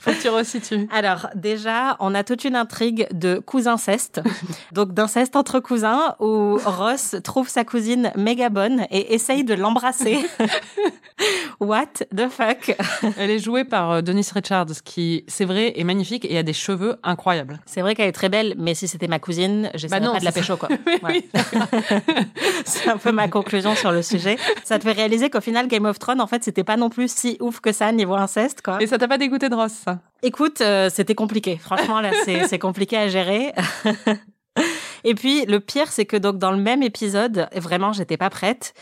[0.00, 0.88] Faut que tu resitues.
[0.92, 4.20] Alors déjà, on a toute une intrigue de cousinceste,
[4.78, 10.18] donc d'inceste entre cousins, où Ross trouve sa cousine méga bonne et essaye de l'embrasser.
[11.60, 12.76] What the fuck?
[13.18, 16.52] Elle est jouée par euh, Denise Richards, qui, c'est vrai, est magnifique et a des
[16.52, 17.58] cheveux incroyables.
[17.66, 20.24] C'est vrai qu'elle est très belle, mais si c'était ma cousine, j'essaierais Bah pas de
[20.24, 20.68] la pécho, quoi.
[21.02, 21.24] Ouais.
[22.64, 24.36] c'est un peu ma conclusion sur le sujet.
[24.62, 27.12] Ça te fait réaliser qu'au final, Game of Thrones, en fait, c'était pas non plus
[27.12, 28.80] si ouf que ça niveau inceste, quoi.
[28.80, 29.98] Et ça t'a pas dégoûté de Ross, ça?
[30.22, 31.56] Écoute, euh, c'était compliqué.
[31.56, 33.52] Franchement, là, c'est compliqué à gérer.
[35.04, 38.74] Et puis, le pire, c'est que donc dans le même épisode, vraiment, j'étais pas prête.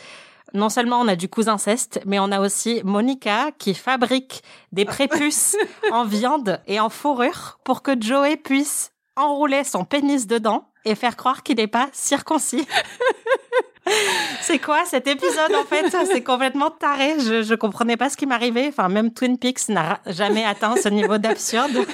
[0.53, 5.57] Non seulement on a du cousinceste, mais on a aussi Monica qui fabrique des prépuces
[5.91, 11.17] en viande et en fourrure pour que Joey puisse enrouler son pénis dedans et faire
[11.17, 12.65] croire qu'il n'est pas circoncis.
[14.41, 15.85] C'est quoi cet épisode en fait?
[16.05, 17.19] C'est complètement taré.
[17.19, 18.67] Je, je comprenais pas ce qui m'arrivait.
[18.69, 21.85] Enfin, même Twin Peaks n'a jamais atteint ce niveau d'absurde.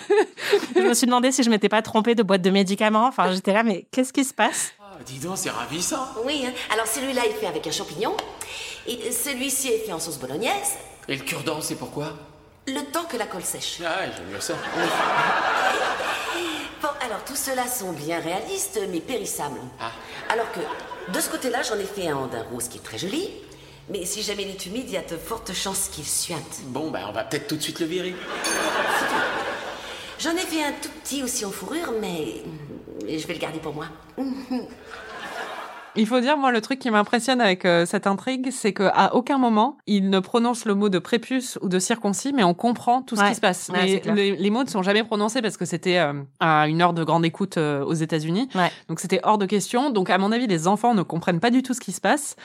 [0.76, 3.08] Je me suis demandé si je m'étais pas trompée de boîte de médicaments.
[3.08, 4.74] Enfin, j'étais là, mais qu'est-ce qui se passe?
[4.80, 6.06] Ah, dis donc, c'est ravissant.
[6.26, 6.52] Oui, hein.
[6.72, 8.16] alors celui-là est fait avec un champignon,
[8.88, 10.78] et celui-ci est fait en sauce bolognaise,
[11.08, 12.14] Et le cure-dent, c'est pourquoi?
[12.68, 13.80] Le temps que la colle sèche.
[13.86, 14.54] Ah, j'aime bien ça.
[16.82, 19.60] Bon, alors tout cela sont bien réalistes, mais périssables.
[20.30, 20.60] Alors que,
[21.12, 23.30] de ce côté-là, j'en ai fait un en d'un rose qui est très joli,
[23.90, 26.62] mais si jamais il est humide, il y a de fortes chances qu'il suinte.
[26.68, 28.16] Bon, bah, on va peut-être tout de suite le virer.
[30.20, 32.44] J'en ai fait un tout petit aussi en fourrure, mais
[33.02, 33.88] je vais le garder pour moi.
[35.96, 39.38] Il faut dire, moi, le truc qui m'impressionne avec euh, cette intrigue, c'est qu'à aucun
[39.38, 43.16] moment, il ne prononce le mot de prépuce ou de circoncis, mais on comprend tout
[43.16, 43.70] ce qui se passe.
[43.74, 46.82] Ouais, Mais les, les mots ne sont jamais prononcés parce que c'était euh, à une
[46.82, 48.50] heure de grande écoute euh, aux États-Unis.
[48.56, 48.72] Ouais.
[48.90, 49.92] Donc c'était hors de question.
[49.92, 52.36] Donc à mon avis, les enfants ne comprennent pas du tout ce qui se passe,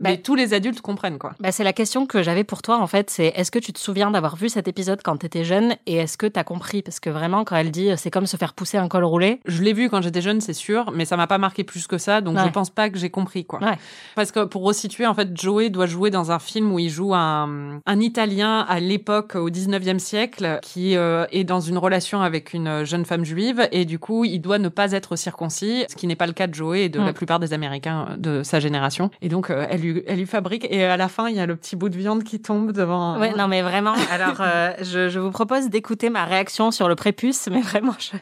[0.00, 1.32] mais tous les adultes comprennent quoi.
[1.40, 3.10] bah, C'est la question que j'avais pour toi, en fait.
[3.10, 6.18] C'est est-ce que tu te souviens d'avoir vu cet épisode quand t'étais jeune et est-ce
[6.18, 6.82] que t'as compris?
[6.82, 9.40] Parce que vraiment, quand elle dit c'est comme se faire pousser un col roulé.
[9.46, 11.96] Je l'ai vu quand j'étais jeune, c'est sûr, mais ça m'a pas marqué plus que
[11.96, 13.60] ça, donc je pense pas que j'ai compris quoi.
[13.60, 13.78] Ouais.
[14.14, 17.14] Parce que pour resituer, en fait, Joey doit jouer dans un film où il joue
[17.14, 22.52] un, un Italien à l'époque, au 19e siècle, qui euh, est dans une relation avec
[22.52, 26.06] une jeune femme juive, et du coup, il doit ne pas être circoncis, ce qui
[26.06, 27.06] n'est pas le cas de Joey et de Mm.
[27.06, 29.10] la plupart des Américains de sa génération.
[29.22, 31.46] Et donc, euh, elle, lui, elle lui fabrique, et à la fin, il y a
[31.46, 33.18] le petit bout de viande qui tombe devant...
[33.20, 33.94] Ouais, non, mais vraiment.
[34.10, 38.16] Alors, euh, je, je vous propose d'écouter ma réaction sur le prépuce, mais vraiment, je,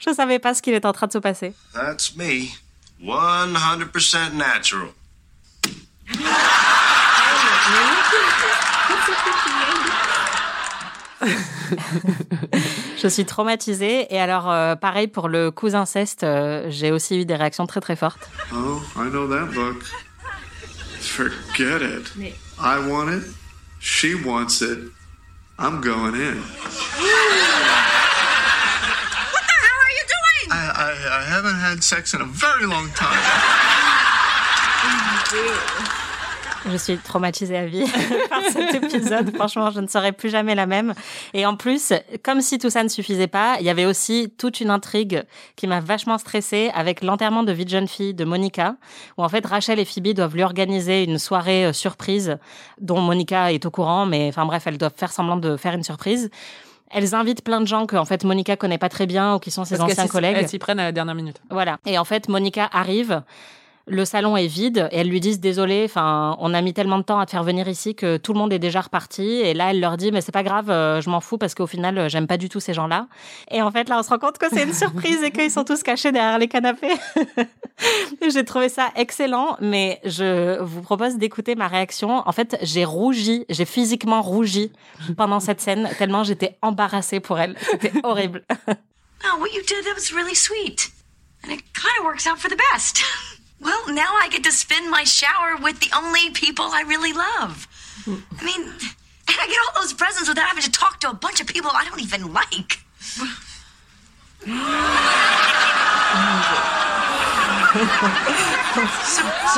[0.00, 1.52] je savais pas ce qu'il est en train de se passer.
[1.74, 2.46] That's me.
[3.02, 4.88] 100% natural.
[13.02, 14.06] Je suis traumatisée.
[14.14, 17.80] Et alors, euh, pareil pour le cousin inceste, euh, j'ai aussi eu des réactions très
[17.80, 18.30] très fortes.
[18.52, 19.82] Oh, I know that book.
[21.00, 22.12] Forget it.
[22.60, 23.24] I want it.
[23.80, 24.78] She wants it.
[25.58, 26.36] I'm going in.
[29.32, 30.71] What the hell are you doing?
[30.82, 33.20] I, I, haven't had sex in a very long time.
[36.70, 37.84] Je suis traumatisée à vie
[38.28, 39.34] par cet épisode.
[39.36, 40.94] Franchement, je ne serai plus jamais la même.
[41.34, 41.92] Et en plus,
[42.24, 45.22] comme si tout ça ne suffisait pas, il y avait aussi toute une intrigue
[45.54, 48.76] qui m'a vachement stressée avec l'enterrement de vie de jeune fille de Monica,
[49.18, 52.38] où en fait Rachel et Phoebe doivent lui organiser une soirée euh, surprise
[52.80, 55.84] dont Monica est au courant, mais enfin bref, elles doivent faire semblant de faire une
[55.84, 56.30] surprise.
[56.92, 59.50] Elles invitent plein de gens que en fait Monica connaît pas très bien ou qui
[59.50, 60.36] sont ses Parce anciens collègues.
[60.38, 61.40] Elles s'y prennent à la dernière minute.
[61.50, 61.78] Voilà.
[61.86, 63.22] Et en fait, Monica arrive.
[63.86, 67.02] Le salon est vide et elles lui disent désolé, enfin, on a mis tellement de
[67.02, 69.22] temps à te faire venir ici que tout le monde est déjà reparti.
[69.22, 71.66] Et là, elle leur dit mais c'est pas grave, euh, je m'en fous parce qu'au
[71.66, 73.08] final, euh, j'aime pas du tout ces gens-là.
[73.50, 75.64] Et en fait, là, on se rend compte que c'est une surprise et qu'ils sont
[75.64, 76.94] tous cachés derrière les canapés.
[78.28, 82.22] j'ai trouvé ça excellent, mais je vous propose d'écouter ma réaction.
[82.26, 84.72] En fait, j'ai rougi, j'ai physiquement rougi
[85.16, 87.56] pendant cette scène tellement j'étais embarrassée pour elle.
[87.70, 88.44] C'était horrible.
[89.24, 90.90] No, what you did, that was really sweet.
[91.44, 93.04] And it kind of works out for the best.
[93.62, 97.68] Well, now I get to spend my shower with the only people I really love.
[98.06, 101.40] I mean, and I get all those presents without having to talk to a bunch
[101.40, 102.80] of people I don't even like.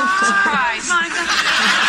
[0.05, 1.84] Surprise, Monica.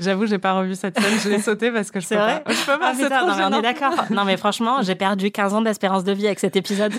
[0.00, 2.42] J'avoue, j'ai pas revu cette scène, je l'ai sautée parce que je peux C'est vrai
[2.44, 2.52] pas.
[2.52, 3.94] Je peux pas, Ah, c'est putain, non, mais on est d'accord.
[4.10, 6.92] Non, mais franchement, j'ai perdu 15 ans d'espérance de vie avec cet épisode.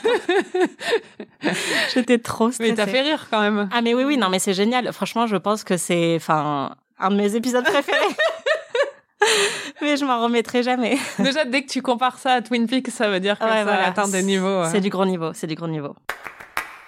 [1.94, 2.72] J'étais trop stressée.
[2.72, 3.70] Mais t'as fait rire quand même.
[3.74, 4.92] Ah, mais oui, oui, non, mais c'est génial.
[4.94, 7.98] Franchement, je pense que c'est, enfin, un de mes épisodes préférés.
[9.82, 10.98] mais je m'en remettrai jamais.
[11.20, 13.64] Déjà, dès que tu compares ça à Twin Peaks, ça veut dire que Ouais, ça
[13.64, 13.88] voilà.
[13.88, 14.48] atteint des niveaux.
[14.48, 14.70] euh.
[14.72, 15.96] C'est du gros niveau, c'est du gros niveau.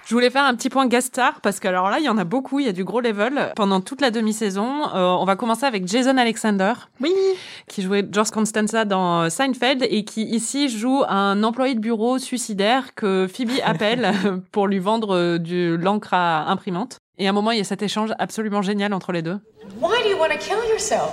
[0.08, 2.18] Je voulais faire un petit point guest star parce que alors là, il y en
[2.18, 3.52] a beaucoup, il y a du gros level.
[3.58, 6.72] Pendant toute la demi-saison, euh, on va commencer avec Jason Alexander.
[7.02, 7.14] Oui.
[7.68, 12.20] Qui jouait George Constanza dans euh, Seinfeld et qui ici joue un employé de bureau
[12.20, 14.14] suicidaire que Phoebe appelle
[14.54, 17.00] pour lui vendre euh, de l'encre à imprimante.
[17.18, 19.42] Et à un moment, il y a cet échange absolument génial entre les deux.
[19.82, 21.12] Why do you want to kill yourself?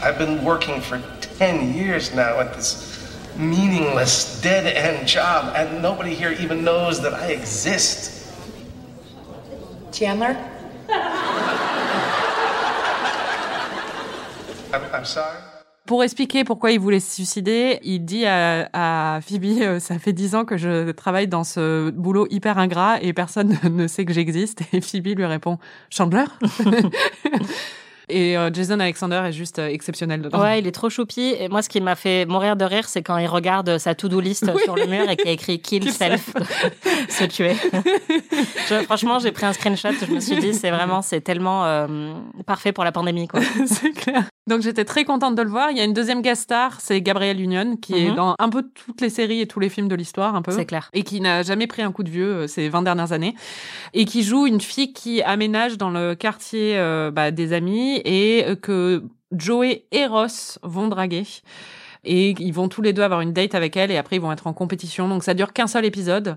[0.00, 1.00] I've been working for
[1.38, 2.95] 10 years now at this
[3.38, 8.12] meaningless, dead end job, and nobody here even knows that I exist.
[9.92, 10.36] Chandler?
[14.72, 15.36] I'm, I'm sorry?
[15.86, 20.12] Pour expliquer pourquoi il voulait se suicider, il dit à, à Phoebe, euh, ça fait
[20.12, 24.12] dix ans que je travaille dans ce boulot hyper ingrat et personne ne sait que
[24.12, 24.62] j'existe.
[24.72, 26.24] Et Phoebe lui répond, Chandler?
[28.08, 30.40] Et euh, Jason Alexander est juste euh, exceptionnel dedans.
[30.40, 31.34] Ouais, il est trop choupi.
[31.40, 34.20] Et moi, ce qui m'a fait mourir de rire, c'est quand il regarde sa to-do
[34.20, 34.62] list Oui.
[34.64, 36.30] sur le mur et qu'il a écrit kill, Kill self,
[37.08, 37.54] se tuer.
[38.68, 39.88] Je- franchement, j'ai pris un screenshot.
[40.06, 42.14] Je me suis dit, c'est vraiment, c'est tellement euh,
[42.46, 43.40] parfait pour la pandémie, quoi.
[43.66, 44.24] c'est clair.
[44.48, 45.70] Donc j'étais très contente de le voir.
[45.72, 48.14] Il y a une deuxième guest star, c'est Gabrielle Union, qui est Mhm.
[48.14, 50.52] dans un peu toutes les séries et tous les films de l'histoire, un peu.
[50.52, 50.88] C'est clair.
[50.92, 53.34] Et qui n'a jamais pris un coup de vieux euh, ces 20 dernières années.
[53.92, 58.44] Et qui joue une fille qui aménage dans le quartier euh, bah, des amis et
[58.46, 61.24] euh, que Joey et Ross vont draguer.
[62.06, 64.32] Et ils vont tous les deux avoir une date avec elle et après ils vont
[64.32, 65.08] être en compétition.
[65.08, 66.36] Donc ça dure qu'un seul épisode.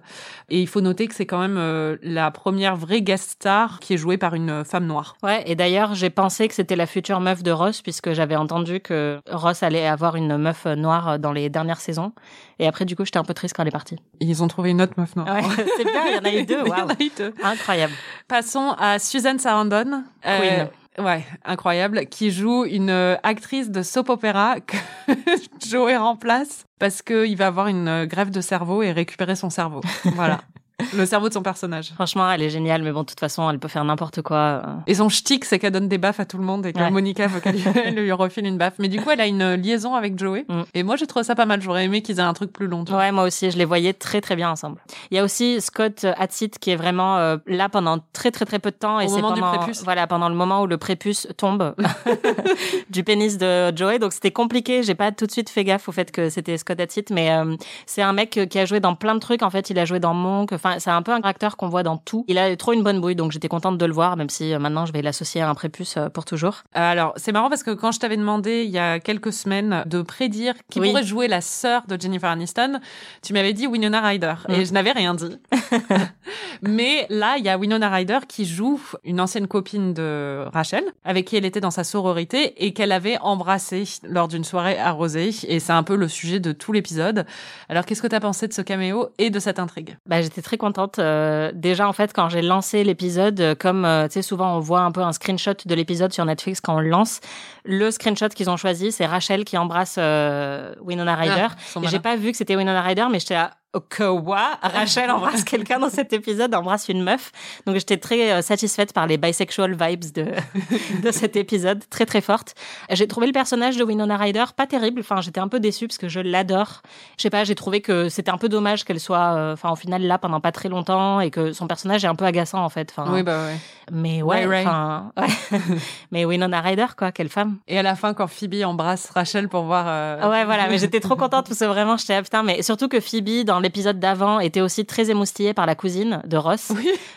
[0.50, 3.94] Et il faut noter que c'est quand même euh, la première vraie guest star qui
[3.94, 5.16] est jouée par une femme noire.
[5.24, 8.80] Ouais, et d'ailleurs, j'ai pensé que c'était la future meuf de Ross, puisque j'avais entendu
[8.80, 12.12] que Ross allait avoir une meuf noire dans les dernières saisons.
[12.58, 13.98] Et après, du coup, j'étais un peu triste quand elle est partie.
[14.20, 15.28] Ils ont trouvé une autre meuf noire.
[15.34, 15.42] Ouais,
[15.78, 16.90] c'est bien, il y en a eu deux, Il y en waouh.
[16.90, 17.34] a eu deux.
[17.44, 17.94] Incroyable.
[18.28, 20.04] Passons à Susan Sarandon.
[20.24, 20.68] Queen.
[21.00, 24.78] Ouais, incroyable, qui joue une euh, actrice de soap opéra que
[25.70, 29.82] Joey remplace parce qu'il va avoir une euh, grève de cerveau et récupérer son cerveau.
[30.16, 30.42] Voilà.
[30.96, 31.92] Le cerveau de son personnage.
[31.94, 34.38] Franchement, elle est géniale, mais bon, de toute façon, elle peut faire n'importe quoi.
[34.38, 34.62] euh.
[34.88, 36.90] Et son shtick, c'est qu'elle donne des baffes à tout le monde et que Ouais.
[36.90, 37.56] Monica veut qu'elle
[37.96, 38.76] lui, refile une baffe.
[38.80, 40.46] Mais du coup, elle a une liaison avec Joey.
[40.48, 40.62] Mm.
[40.74, 41.62] Et moi, j'ai trouvé ça pas mal.
[41.62, 42.86] J'aurais aimé qu'ils aient un truc plus long.
[42.86, 43.02] tu vois.
[43.02, 44.80] Ouais, moi aussi, je les voyais très très bien ensemble.
[45.12, 48.60] Il y a aussi Scott Hatsit qui est vraiment euh, là pendant très très très
[48.60, 49.52] peu de temps et c'est pendant
[49.84, 51.76] voilà pendant le moment où le prépuce tombe
[52.90, 54.00] du pénis de Joey.
[54.00, 54.84] Donc c'était compliqué.
[54.84, 57.56] J'ai pas tout de suite fait gaffe au fait que c'était Scott Hatsit, mais euh,
[57.86, 59.44] c'est un mec qui a joué dans plein de trucs.
[59.44, 60.52] En fait, il a joué dans Monk.
[60.52, 62.26] Enfin, c'est un peu un acteur qu'on voit dans tout.
[62.28, 64.60] Il a trop une bonne bouille, donc j'étais contente de le voir, même si euh,
[64.60, 66.64] maintenant je vais l'associer à un prépuce euh, pour toujours.
[66.74, 70.02] Alors, c'est marrant parce que quand je t'avais demandé il y a quelques semaines de
[70.02, 70.90] prédire qui Oui.
[70.90, 72.80] pourrait jouer la sœur de Jennifer Aniston,
[73.24, 74.34] tu m'avais dit Winona Ryder.
[74.48, 74.52] Mm.
[74.54, 75.38] Et je n'avais rien dit.
[76.62, 81.26] Mais là, il y a Winona Ryder qui joue une ancienne copine de Rachel, avec
[81.28, 85.30] qui elle était dans sa sororité et qu'elle avait embrassée lors d'une soirée arrosée.
[85.48, 87.26] Et c'est un peu le sujet de tout l'épisode.
[87.70, 89.98] Alors, qu'est-ce que tu as pensé de ce caméo et de cette intrigue?
[90.06, 91.00] Bah, J'étais très contente.
[91.00, 94.60] Euh, déjà, en fait, quand j'ai lancé l'épisode, euh, comme euh, tu sais, souvent on
[94.60, 97.20] voit un peu un screenshot de l'épisode sur Netflix quand on le lance,
[97.66, 101.48] le screenshot qu'ils ont choisi, c'est Rachel qui embrasse Winona Ryder.
[101.76, 105.80] Ah, j'ai pas vu que c'était Winona Ryder, mais j'étais là, quoi Rachel embrasse quelqu'un
[105.80, 107.32] dans cet épisode, embrasse une meuf.
[107.68, 110.26] Donc j'étais très euh, satisfaite par les bisexual vibes de,
[111.04, 112.56] de cet épisode, très très forte.
[112.90, 116.00] J'ai trouvé le personnage de Winona Ryder pas terrible, enfin j'étais un peu déçue parce
[116.00, 116.82] que je l'adore.
[117.18, 119.76] Je sais pas, j'ai trouvé que c'était un peu dommage qu'elle soit euh, enfin au
[119.76, 122.70] final là pendant pas très longtemps et que son personnage est un peu agaçant en
[122.70, 122.92] fait.
[122.96, 123.58] Enfin, oui bah ouais.
[123.92, 125.60] Mais ouais, enfin ouais.
[126.12, 127.58] mais Winona Ryder quoi, quelle femme.
[127.68, 131.00] Et à la fin quand Phoebe embrasse Rachel pour voir euh, Ouais voilà, mais j'étais
[131.00, 134.40] trop contente parce que vraiment j'étais ah, putain mais surtout que Phoebe dans l'épisode d'avant
[134.40, 136.72] était aussi très émoustillée par la cousine de Ross.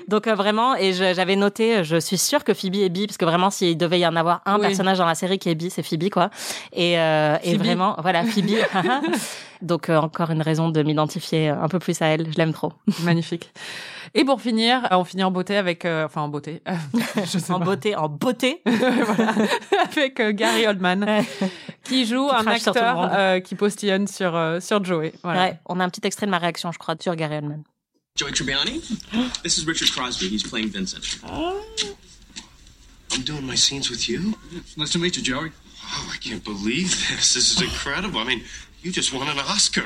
[0.08, 3.24] Donc euh, vraiment, et j'avais noté, je suis sûre que Phoebe est bi, parce que
[3.24, 5.82] vraiment, s'il devait y en avoir un personnage dans la série qui est bi, c'est
[5.82, 6.30] Phoebe, quoi.
[6.72, 8.58] Et, euh, et vraiment, voilà, Phoebe.
[9.62, 12.26] Donc euh, encore une raison de m'identifier un peu plus à elle.
[12.32, 12.72] Je l'aime trop.
[13.02, 13.52] Magnifique.
[14.14, 16.62] Et pour finir, on finit en beauté avec, enfin en beauté,
[17.48, 19.34] en beauté, en beauté, voilà,
[19.72, 21.24] avec Gary Oldman,
[21.82, 25.12] qui joue un acteur qui postillonne sur sur Joey.
[25.22, 25.42] Voilà.
[25.42, 27.62] Ouais, on a un petit extrait de ma réaction, je crois, sur Gary Oldman.
[28.14, 28.82] Joey Tribbiani,
[29.42, 30.28] this is Richard Crosby.
[30.28, 31.18] He's playing Vincent.
[31.26, 31.58] Oh.
[33.14, 34.34] I'm doing my scenes with you.
[34.76, 35.50] Nice to meet you, Joey.
[35.84, 37.34] Oh, I can't believe this.
[37.34, 38.20] This is incredible.
[38.20, 38.42] I mean,
[38.82, 39.84] you just won an Oscar.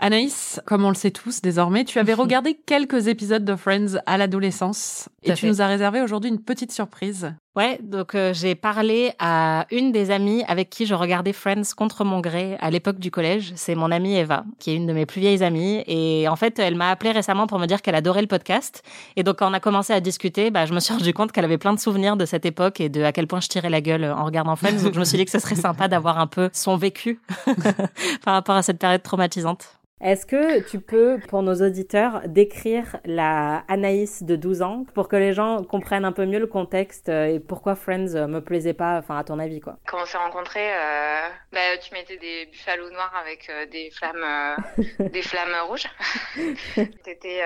[0.00, 4.18] Anaïs, comme on le sait tous désormais, tu avais regardé quelques épisodes de Friends à
[4.18, 7.34] l'adolescence et tu nous as réservé aujourd'hui une petite surprise.
[7.56, 12.04] Ouais, donc euh, j'ai parlé à une des amies avec qui je regardais Friends contre
[12.04, 13.54] mon gré à l'époque du collège.
[13.56, 15.82] C'est mon amie Eva, qui est une de mes plus vieilles amies.
[15.86, 18.82] Et en fait, elle m'a appelé récemment pour me dire qu'elle adorait le podcast.
[19.16, 21.46] Et donc, quand on a commencé à discuter, bah, je me suis rendu compte qu'elle
[21.46, 23.80] avait plein de souvenirs de cette époque et de à quel point je tirais la
[23.80, 24.82] gueule en regardant Friends.
[24.82, 27.22] Donc, je me suis dit que ce serait sympa d'avoir un peu son vécu
[28.22, 29.76] par rapport à cette période traumatisante.
[30.02, 35.16] Est-ce que tu peux, pour nos auditeurs, décrire la Anaïs de 12 ans pour que
[35.16, 38.74] les gens comprennent un peu mieux le contexte euh, et pourquoi Friends euh, me plaisait
[38.74, 39.78] pas, enfin à ton avis quoi?
[39.86, 44.56] Quand on s'est rencontrés, euh, bah, tu mettais des buffalo noirs avec des flammes,
[44.98, 45.86] des flammes rouges.
[46.74, 47.40] tu étais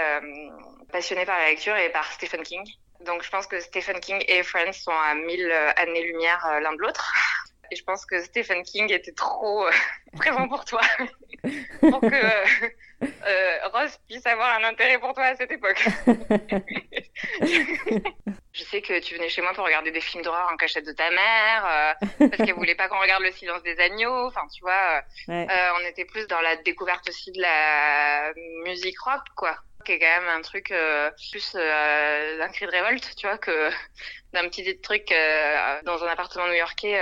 [0.91, 2.65] passionné par la lecture et par Stephen King.
[3.07, 7.13] Donc je pense que Stephen King et Friends sont à mille années-lumière l'un de l'autre.
[7.71, 9.71] Et je pense que Stephen King était trop euh,
[10.17, 10.81] présent pour toi
[11.81, 12.45] pour que euh,
[13.03, 15.83] euh, Ross puisse avoir un intérêt pour toi à cette époque.
[18.53, 20.93] je sais que tu venais chez moi pour regarder des films d'horreur en cachette de
[20.93, 24.27] ta mère, parce qu'elle voulait pas qu'on regarde Le Silence des agneaux.
[24.27, 28.33] Enfin, tu vois, on était plus dans la découverte aussi de la
[28.65, 29.57] musique rock, quoi
[29.93, 30.73] qui quand même un truc
[31.31, 33.51] plus d'un cri de révolte, tu vois, que
[34.33, 35.13] d'un petit truc
[35.85, 36.99] dans un appartement new-yorkais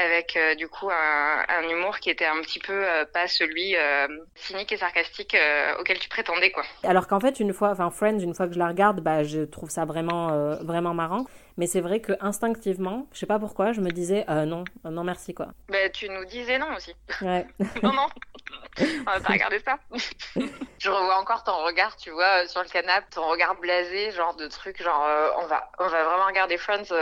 [0.00, 3.76] avec euh, du coup un, un, humour qui était un petit peu euh, pas celui
[3.76, 5.36] euh, cynique et sarcastique
[5.78, 6.64] auquel tu prétendais quoi.
[6.84, 9.40] Alors qu'en fait une fois, enfin Friends, une fois que je la regarde, bah je
[9.40, 11.24] trouve ça vraiment vraiment marrant.
[11.56, 15.34] Mais c'est vrai que instinctivement, je sais pas pourquoi, je me disais non, non merci
[15.34, 15.48] quoi.
[15.68, 16.94] Bah tu nous disais non aussi.
[17.22, 17.46] Ouais.
[17.82, 18.06] non non.
[18.80, 19.78] On va pas regarder ça.
[20.78, 24.46] je revois encore ton regard, tu vois, sur le canapé, ton regard blasé, genre de
[24.46, 25.06] truc, genre
[25.42, 26.94] on va on va vraiment regarder Friends.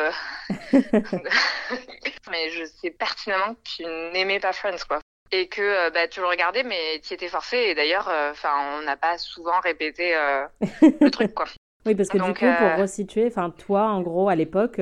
[2.31, 5.01] mais je sais pertinemment que tu n'aimais pas Friends, quoi.
[5.31, 7.57] Et que euh, bah, tu le regardais, mais tu étais forcé.
[7.57, 10.47] Et d'ailleurs, euh, on n'a pas souvent répété euh,
[11.01, 11.47] le truc, quoi.
[11.87, 14.81] Oui, parce que du coup, pour resituer, enfin, toi, en gros, à l'époque,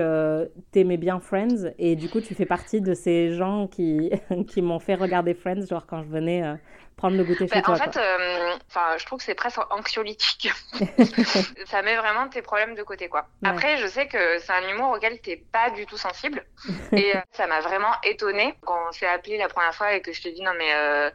[0.72, 4.10] t'aimais bien Friends, et du coup, tu fais partie de ces gens qui,
[4.48, 6.58] qui m'ont fait regarder Friends, genre quand je venais
[6.96, 7.74] prendre le goûter chez bah, toi.
[7.74, 10.50] En fait, euh, enfin, je trouve que c'est presque anxiolytique.
[11.66, 13.26] ça met vraiment tes problèmes de côté, quoi.
[13.44, 16.44] Après, je sais que c'est un humour auquel t'es pas du tout sensible,
[16.92, 20.12] et euh, ça m'a vraiment étonnée quand on s'est appelé la première fois et que
[20.12, 21.10] je te dis non mais euh,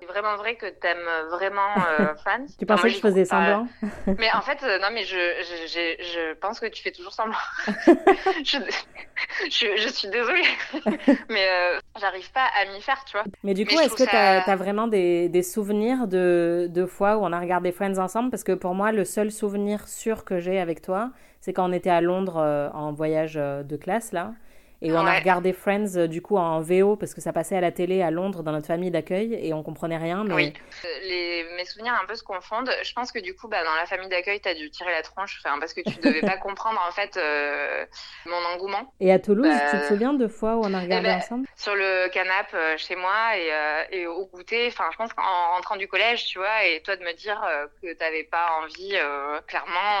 [0.00, 2.46] c'est vraiment vrai que t'aimes vraiment euh, fans.
[2.58, 3.66] tu pensais que je faisais semblant
[4.18, 7.36] Mais en fait, euh, non, mais je, je, je, pense que tu fais toujours semblant.
[8.44, 8.58] je,
[9.50, 10.42] je, suis désolée.
[11.28, 13.24] mais euh, j'arrive pas à m'y faire, tu vois.
[13.44, 17.24] Mais du coup, est-ce que t'as as vraiment des, des souvenirs de, de fois où
[17.24, 18.30] on a regardé Friends ensemble?
[18.30, 21.10] Parce que pour moi, le seul souvenir sûr que j'ai avec toi,
[21.40, 24.32] c'est quand on était à Londres en voyage de classe, là.
[24.82, 27.60] Et on a regardé Friends euh, du coup en VO parce que ça passait à
[27.60, 30.24] la télé à Londres dans notre famille d'accueil et on comprenait rien.
[30.24, 30.52] Mais Oui.
[30.84, 32.70] Euh, Les, mes souvenirs un peu se confondent.
[32.82, 35.40] Je pense que du coup, bah, dans la famille d'accueil, t'as dû tirer la tronche,
[35.44, 37.84] enfin, parce que tu devais pas comprendre en fait euh,
[38.26, 38.92] mon engouement.
[39.00, 41.46] Et à Toulouse, Bah, tu te souviens de fois où on a regardé ben, ensemble?
[41.56, 44.68] Sur le canapé euh, chez moi et, et au goûter.
[44.68, 47.40] Enfin, je pense qu'en rentrant du collège, tu vois, et toi de me dire
[47.82, 48.94] que t'avais pas envie,
[49.46, 50.00] clairement.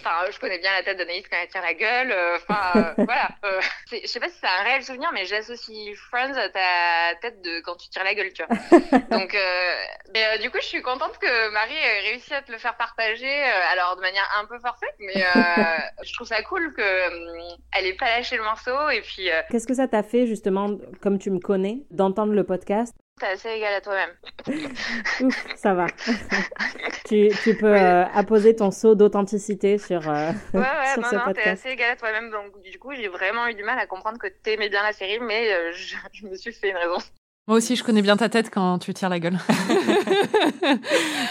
[0.00, 2.14] Enfin, je connais bien la tête d'Anaïs quand elle tire la gueule.
[2.36, 3.28] Enfin, voilà.
[3.92, 7.60] je sais pas si c'est un réel souvenir, mais j'associe Friends à ta tête de
[7.60, 8.56] quand tu tires la gueule, tu vois.
[9.10, 9.74] Donc, euh,
[10.12, 12.76] mais euh, du coup, je suis contente que Marie ait réussi à te le faire
[12.76, 15.14] partager, euh, alors de manière un peu forcée, mais
[16.02, 19.66] je trouve ça cool que hum, elle ait pas lâché le morceau et puis Qu'est-ce
[19.66, 22.94] que ça t'a fait justement, comme tu me connais, d'entendre le podcast?
[23.18, 24.10] T'es assez égal à toi-même.
[25.22, 25.86] Ouf, ça va.
[27.06, 30.64] tu, tu peux euh, apposer ton saut d'authenticité sur, euh, Ouais, ouais,
[30.94, 31.64] sur non, ce non, t'es podcast.
[31.64, 34.28] assez égal à toi-même, donc du coup, j'ai vraiment eu du mal à comprendre que
[34.28, 36.98] t'aimais bien la série, mais euh, je, je me suis fait une raison.
[37.46, 39.38] Moi aussi, je connais bien ta tête quand tu tires la gueule.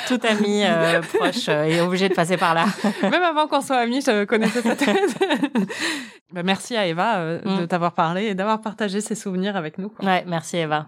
[0.08, 2.66] Tout ami euh, proche euh, est obligé de passer par là.
[3.04, 5.16] Même avant qu'on soit amis, je connaissais ta tête.
[6.34, 7.68] Bah, merci à Eva euh, de Mm.
[7.68, 9.90] t'avoir parlé et d'avoir partagé ses souvenirs avec nous.
[9.90, 10.04] quoi.
[10.06, 10.88] Ouais, merci Eva.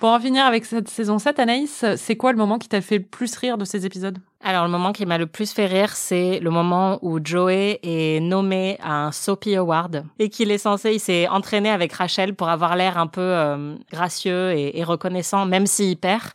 [0.00, 2.96] Pour en finir avec cette saison 7, Anaïs, c'est quoi le moment qui t'a fait
[2.96, 4.16] le plus rire de ces épisodes?
[4.42, 8.18] Alors, le moment qui m'a le plus fait rire, c'est le moment où Joey est
[8.20, 12.48] nommé à un Soapy Award et qu'il est censé, il s'est entraîné avec Rachel pour
[12.48, 16.30] avoir l'air un peu euh, gracieux et, et reconnaissant, même s'il perd.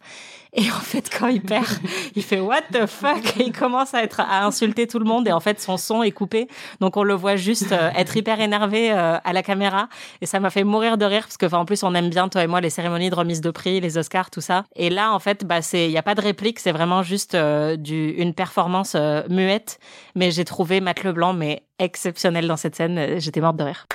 [0.56, 1.68] Et en fait, quand il perd,
[2.16, 3.38] il fait What the fuck?
[3.40, 5.28] Et il commence à être à insulter tout le monde.
[5.28, 6.48] Et en fait, son son est coupé,
[6.80, 9.90] donc on le voit juste euh, être hyper énervé euh, à la caméra.
[10.22, 12.44] Et ça m'a fait mourir de rire parce que, en plus, on aime bien toi
[12.44, 14.64] et moi les cérémonies de remise de prix, les Oscars, tout ça.
[14.76, 17.36] Et là, en fait, bah, c'est, il y a pas de réplique, c'est vraiment juste
[17.36, 18.96] euh, du une performance
[19.30, 19.80] muette.
[20.16, 23.20] Mais j'ai trouvé Matt Leblanc mais exceptionnel dans cette scène.
[23.20, 23.86] J'étais morte de rire.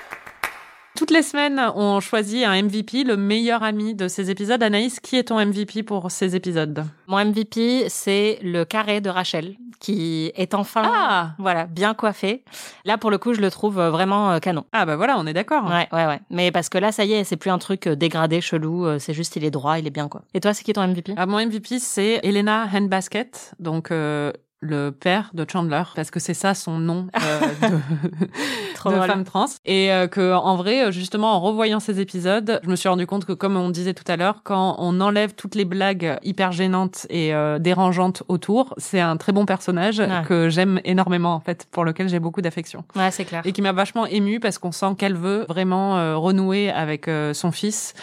[1.00, 4.62] Toutes les semaines, on choisit un MVP, le meilleur ami de ces épisodes.
[4.62, 6.84] Anaïs, qui est ton MVP pour ces épisodes?
[7.06, 12.44] Mon MVP, c'est le carré de Rachel, qui est enfin, voilà, bien coiffé.
[12.84, 14.66] Là, pour le coup, je le trouve euh, vraiment euh, canon.
[14.74, 15.64] Ah bah voilà, on est d'accord.
[15.64, 16.20] Ouais, ouais, ouais.
[16.28, 18.98] Mais parce que là, ça y est, c'est plus un truc euh, dégradé, chelou.
[18.98, 20.20] C'est juste, il est droit, il est bien, quoi.
[20.34, 24.90] Et toi, c'est qui ton MVP Ah, Mon MVP, c'est Elena Handbasket, donc euh, le
[24.90, 27.68] père de Chandler, parce que c'est ça son nom euh,
[28.90, 29.46] de, femme trans.
[29.64, 33.24] Et euh, que en vrai, justement, en revoyant ces épisodes, je me suis rendu compte
[33.24, 37.06] que, comme on disait tout à l'heure, quand on enlève toutes les blagues hyper gênantes
[37.10, 40.22] et euh, dérangeantes autour, c'est un très bon personnage Ouais.
[40.26, 42.84] que j'aime énormément, en fait, pour lequel j'ai beaucoup d'affection.
[42.96, 43.42] Ouais, c'est clair.
[43.44, 47.34] Et qui m'a vachement émue parce qu'on sent qu'elle veut vraiment euh, renouer avec euh,
[47.34, 47.94] son fils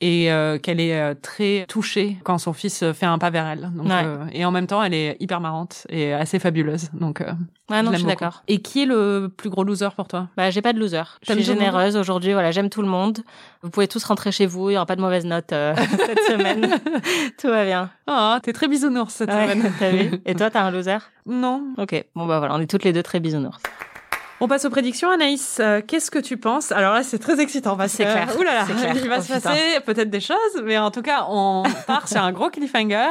[0.00, 3.46] et euh, qu'elle est euh, très touchée quand son fils euh, fait un pas vers
[3.46, 3.70] elle.
[3.74, 4.02] Donc, Ouais.
[4.04, 6.90] euh, et en même temps, elle est hyper marrante et assez fabuleuse.
[6.92, 7.32] Donc, euh,
[7.70, 8.42] Ouais, non, je suis d'accord.
[8.48, 10.28] Et qui est le plus gros loser pour toi?
[10.38, 11.02] Bah, j'ai pas de loser.
[11.26, 12.32] Je suis généreuse aujourd'hui.
[12.32, 13.18] Voilà, j'aime tout le monde.
[13.62, 14.70] Vous pouvez tous rentrer chez vous.
[14.70, 15.74] Il y aura pas de mauvaise note euh,
[16.06, 16.80] cette semaine.
[17.38, 17.90] tout va bien.
[18.06, 19.72] Ah, t'es très bisounours cette Ouais, semaine.
[19.78, 20.96] T'as vu Et toi, t'as un loser?
[21.26, 21.74] Non.
[21.76, 22.04] Ok.
[22.14, 23.58] Bon bah voilà, on est toutes les deux très bisounours.
[24.40, 25.58] On passe aux prédictions, Anaïs.
[25.58, 26.70] Euh, Qu'est-ce que tu penses?
[26.70, 28.94] Alors là, c'est très excitant parce C'est que clair, Ouh là là, clair.
[28.96, 32.22] il va Oh, se passer peut-être des choses, mais en tout cas, on part sur
[32.22, 33.10] un gros cliffhanger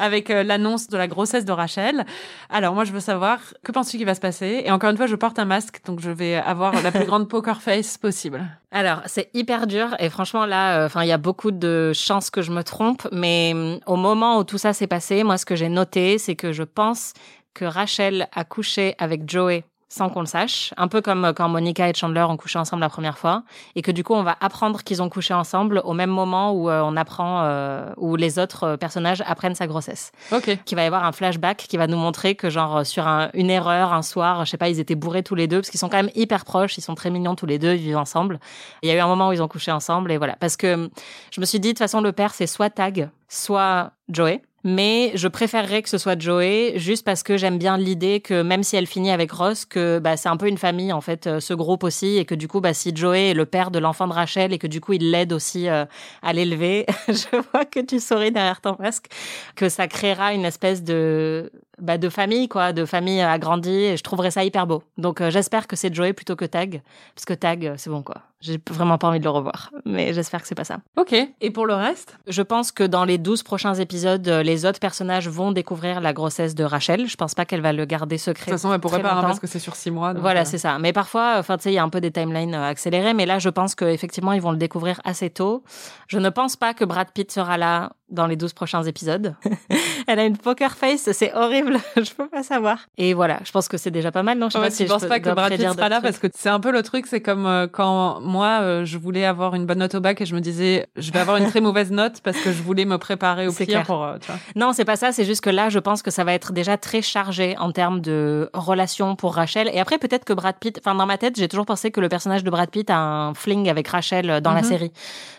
[0.00, 2.04] avec euh, l'annonce de la grossesse de Rachel.
[2.50, 4.62] Alors moi, je veux savoir que penses-tu qu'il va se passer?
[4.64, 7.28] Et encore une fois, je porte un masque, donc je vais avoir la plus grande
[7.28, 8.44] poker face possible.
[8.72, 12.30] Alors, c'est hyper dur et franchement là, euh, enfin, il y a beaucoup de chances
[12.30, 15.46] que je me trompe, mais hum, au moment où tout ça s'est passé, moi, ce
[15.46, 17.12] que j'ai noté, c'est que je pense
[17.54, 19.62] que Rachel a couché avec Joey
[19.94, 22.80] sans qu'on le sache, un peu comme euh, quand Monica et Chandler ont couché ensemble
[22.80, 23.44] la première fois,
[23.76, 26.68] et que du coup on va apprendre qu'ils ont couché ensemble au même moment où
[26.68, 30.10] euh, on apprend, euh, où les autres personnages apprennent sa grossesse.
[30.32, 30.58] Ok.
[30.64, 33.50] Qu'il va y avoir un flashback qui va nous montrer que genre sur un- une
[33.50, 35.88] erreur un soir, je sais pas, ils étaient bourrés tous les deux parce qu'ils sont
[35.88, 38.40] quand même hyper proches, ils sont très mignons tous les deux, ils vivent ensemble.
[38.82, 40.34] Il y a eu un moment où ils ont couché ensemble et voilà.
[40.40, 40.88] Parce que hum,
[41.30, 44.42] je me suis dit de toute façon le père c'est soit Tag, soit Joey.
[44.66, 48.62] Mais je préférerais que ce soit Joey, juste parce que j'aime bien l'idée que même
[48.62, 51.38] si elle finit avec Ross, que bah, c'est un peu une famille en fait, euh,
[51.38, 54.08] ce groupe aussi, et que du coup, bah, si Joey est le père de l'enfant
[54.08, 55.84] de Rachel et que du coup il l'aide aussi euh,
[56.22, 59.08] à l'élever, je vois que tu souris derrière ton masque,
[59.54, 64.02] que ça créera une espèce de bah, de famille quoi, de famille agrandie, et je
[64.02, 64.82] trouverais ça hyper beau.
[64.96, 66.80] Donc euh, j'espère que c'est Joey plutôt que Tag,
[67.14, 68.22] parce que Tag c'est bon quoi.
[68.40, 70.78] J'ai vraiment pas envie de le revoir, mais j'espère que c'est pas ça.
[70.98, 71.14] Ok.
[71.40, 72.18] Et pour le reste?
[72.26, 76.12] Je pense que dans les 12 prochains épisodes, euh, les autres personnages vont découvrir la
[76.12, 77.08] grossesse de Rachel.
[77.08, 78.46] Je pense pas qu'elle va le garder secret.
[78.46, 80.12] De toute façon, elle pourrait pas hein, parce que c'est sur six mois.
[80.12, 80.78] donc, Voilà, euh, c'est ça.
[80.78, 83.24] Mais parfois, enfin, tu sais, il y a un peu des timelines euh, accélérées, mais
[83.24, 85.64] là, je pense qu'effectivement, ils vont le découvrir assez tôt.
[86.08, 89.34] Je ne pense pas que Brad Pitt sera là dans les 12 prochains épisodes.
[90.06, 92.78] Elle a une poker face, c'est horrible, je peux pas savoir.
[92.98, 94.48] Et voilà, je pense que c'est déjà pas mal, non?
[94.48, 96.00] Je sais Ouais, pas si penses je pas que Brad Pitt sera là?
[96.00, 99.24] parce que c'est un peu le truc, c'est comme euh, quand moi euh, je voulais
[99.24, 101.60] avoir une bonne note au bac et je me disais je vais avoir une très
[101.60, 103.82] mauvaise note parce que je voulais me préparer au pire clair.
[103.84, 104.36] pour euh, tu vois.
[104.56, 106.76] Non, c'est pas ça, c'est juste que là, je pense que ça va être déjà
[106.76, 109.70] très chargé en termes de relation pour Rachel.
[109.72, 112.08] Et après, peut-être que Brad Pitt, enfin, dans ma tête, j'ai toujours pensé que le
[112.08, 114.68] personnage de Brad Pitt a un fling avec Rachel dans la Mhm.
[114.68, 114.92] série.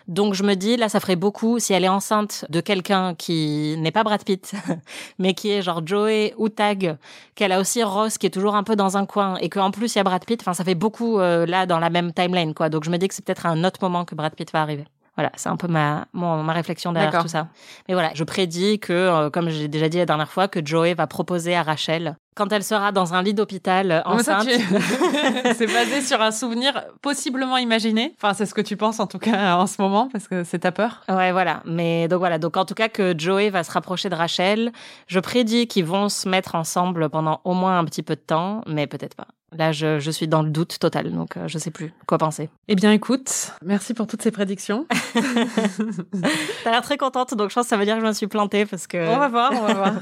[0.08, 3.76] Donc, je me dis, là, ça ferait beaucoup si elle est enceinte de quelqu'un qui
[3.80, 4.54] n'est pas Brad Pitt,
[5.20, 6.98] mais qui est genre Joey ou Tag,
[7.34, 9.96] qu'elle a aussi Ross qui est toujours un peu dans un coin et qu'en plus,
[9.96, 10.42] il y a Brad Pitt.
[10.42, 12.70] Enfin, ça fait beaucoup, euh, là, dans la même timeline, quoi.
[12.70, 14.62] Donc, je me dis que c'est peut-être à un autre moment que Brad Pitt va
[14.62, 14.86] arriver.
[15.16, 17.48] Voilà, c'est un peu ma, mon, ma réflexion derrière tout ça.
[17.88, 20.94] Mais voilà, je prédis que, euh, comme j'ai déjà dit la dernière fois, que Joey
[20.94, 24.48] va proposer à Rachel, quand elle sera dans un lit d'hôpital euh, enceinte.
[24.48, 24.52] tu-
[25.56, 28.14] c'est basé sur un souvenir possiblement imaginé.
[28.22, 30.60] Enfin, c'est ce que tu penses en tout cas en ce moment parce que c'est
[30.60, 31.02] ta peur.
[31.10, 31.62] Ouais, voilà.
[31.66, 32.38] Mais donc voilà.
[32.38, 34.72] Donc en tout cas que Joey va se rapprocher de Rachel.
[35.08, 38.62] Je prédis qu'ils vont se mettre ensemble pendant au moins un petit peu de temps,
[38.68, 39.28] mais peut-être pas.
[39.58, 42.50] Là, je, je suis dans le doute total, donc euh, je sais plus quoi penser.
[42.68, 44.86] Eh bien, écoute, merci pour toutes ces prédictions.
[46.64, 48.28] T'as l'air très contente, donc je pense que ça veut dire que je me suis
[48.28, 48.98] plantée parce que.
[49.08, 49.94] On va voir, on va voir.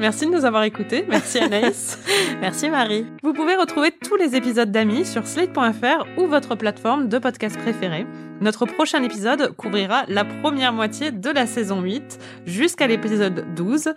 [0.00, 1.04] Merci de nous avoir écoutés.
[1.08, 1.98] Merci Anaïs.
[2.40, 3.06] Merci Marie.
[3.22, 8.06] Vous pouvez retrouver tous les épisodes d'Amis sur slate.fr ou votre plateforme de podcast préférée.
[8.40, 13.90] Notre prochain épisode couvrira la première moitié de la saison 8 jusqu'à l'épisode 12.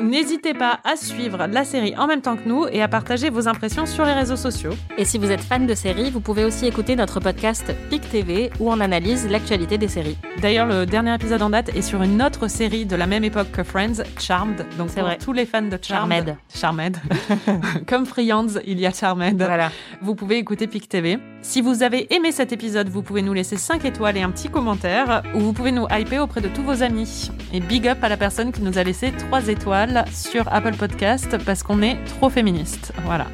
[0.00, 3.48] N'hésitez pas à suivre la série en même temps que nous et à partager vos
[3.48, 4.70] impressions sur les réseaux sociaux.
[4.98, 8.50] Et si vous êtes fan de séries, vous pouvez aussi écouter notre podcast PIC TV
[8.60, 10.16] où on analyse l'actualité des séries.
[10.40, 13.50] D'ailleurs, le dernier épisode en date est sur une autre série de la même époque
[13.50, 14.64] que Friends, Charmed.
[14.78, 15.18] Donc C'est pour vrai.
[15.18, 16.96] tous les fans de Charmed, Charmed.
[16.96, 16.96] Charmed.
[17.88, 19.42] Comme Friends, il y a Charmed.
[19.42, 19.72] Voilà.
[20.02, 21.18] Vous pouvez écouter PIC TV.
[21.40, 24.48] Si vous avez aimé cet épisode, vous pouvez nous laisser 5 étoiles et un petit
[24.48, 27.30] commentaire, ou vous pouvez nous hyper auprès de tous vos amis.
[27.52, 31.38] Et big up à la personne qui nous a laissé 3 étoiles sur Apple Podcast
[31.46, 32.92] parce qu'on est trop féministe.
[33.04, 33.28] Voilà.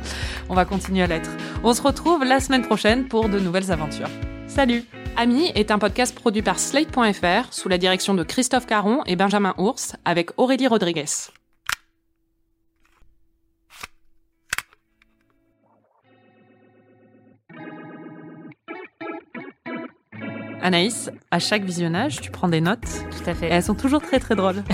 [0.48, 1.30] On va continuer à l'être.
[1.64, 4.10] On se retrouve la semaine prochaine pour de nouvelles aventures.
[4.46, 4.84] Salut
[5.16, 9.54] Ami est un podcast produit par Slate.fr sous la direction de Christophe Caron et Benjamin
[9.58, 11.04] Ours avec Aurélie Rodriguez.
[20.64, 22.80] Anaïs, à chaque visionnage, tu prends des notes.
[23.10, 23.48] Tout à fait.
[23.48, 24.64] Et elles sont toujours très très drôles.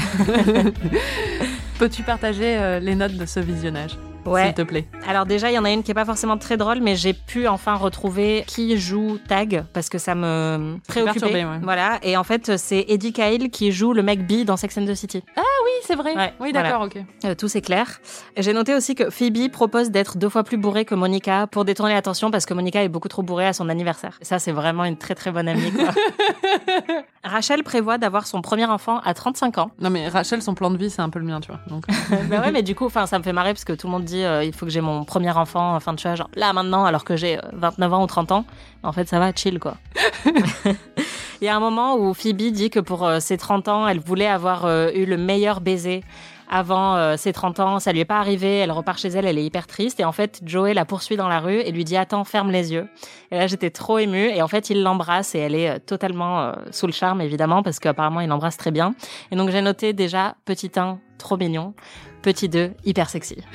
[1.80, 4.44] Peux-tu partager euh, les notes de ce visionnage Ouais.
[4.44, 4.86] S'il te plaît?
[5.08, 7.12] Alors déjà, il y en a une qui est pas forcément très drôle, mais j'ai
[7.12, 11.20] pu enfin retrouver qui joue Tag parce que ça me préoccupait.
[11.20, 11.58] perturbé, ouais.
[11.62, 11.98] Voilà.
[12.02, 14.94] Et en fait, c'est Eddie Cahill qui joue le mec B dans Sex and the
[14.94, 15.24] City.
[15.36, 16.14] Ah oui, c'est vrai.
[16.14, 16.70] Ouais, oui, voilà.
[16.70, 16.98] d'accord, ok.
[17.24, 18.00] Euh, tout c'est clair.
[18.36, 21.94] J'ai noté aussi que Phoebe propose d'être deux fois plus bourrée que Monica pour détourner
[21.94, 24.18] l'attention parce que Monica est beaucoup trop bourrée à son anniversaire.
[24.22, 25.72] Ça, c'est vraiment une très très bonne amie.
[25.72, 25.88] Quoi.
[27.24, 29.70] Rachel prévoit d'avoir son premier enfant à 35 ans.
[29.80, 31.60] Non mais Rachel, son plan de vie, c'est un peu le mien, tu vois.
[31.66, 31.84] Donc...
[32.30, 34.04] bah ouais, mais du coup, enfin, ça me fait marrer parce que tout le monde
[34.04, 36.84] dit euh, il faut que j'ai mon premier enfant, enfin, tu vois, genre là maintenant,
[36.84, 38.44] alors que j'ai euh, 29 ans ou 30 ans.
[38.82, 39.76] En fait, ça va, chill quoi.
[41.40, 44.00] Il y a un moment où Phoebe dit que pour euh, ses 30 ans, elle
[44.00, 46.02] voulait avoir euh, eu le meilleur baiser
[46.50, 47.78] avant euh, ses 30 ans.
[47.78, 48.58] Ça lui est pas arrivé.
[48.58, 50.00] Elle repart chez elle, elle est hyper triste.
[50.00, 52.72] Et en fait, Joey la poursuit dans la rue et lui dit Attends, ferme les
[52.72, 52.88] yeux.
[53.30, 54.28] Et là, j'étais trop émue.
[54.28, 57.78] Et en fait, il l'embrasse et elle est totalement euh, sous le charme, évidemment, parce
[57.78, 58.94] qu'apparemment, il l'embrasse très bien.
[59.30, 61.74] Et donc, j'ai noté déjà petit 1, trop mignon.
[62.22, 63.36] Petit 2, hyper sexy.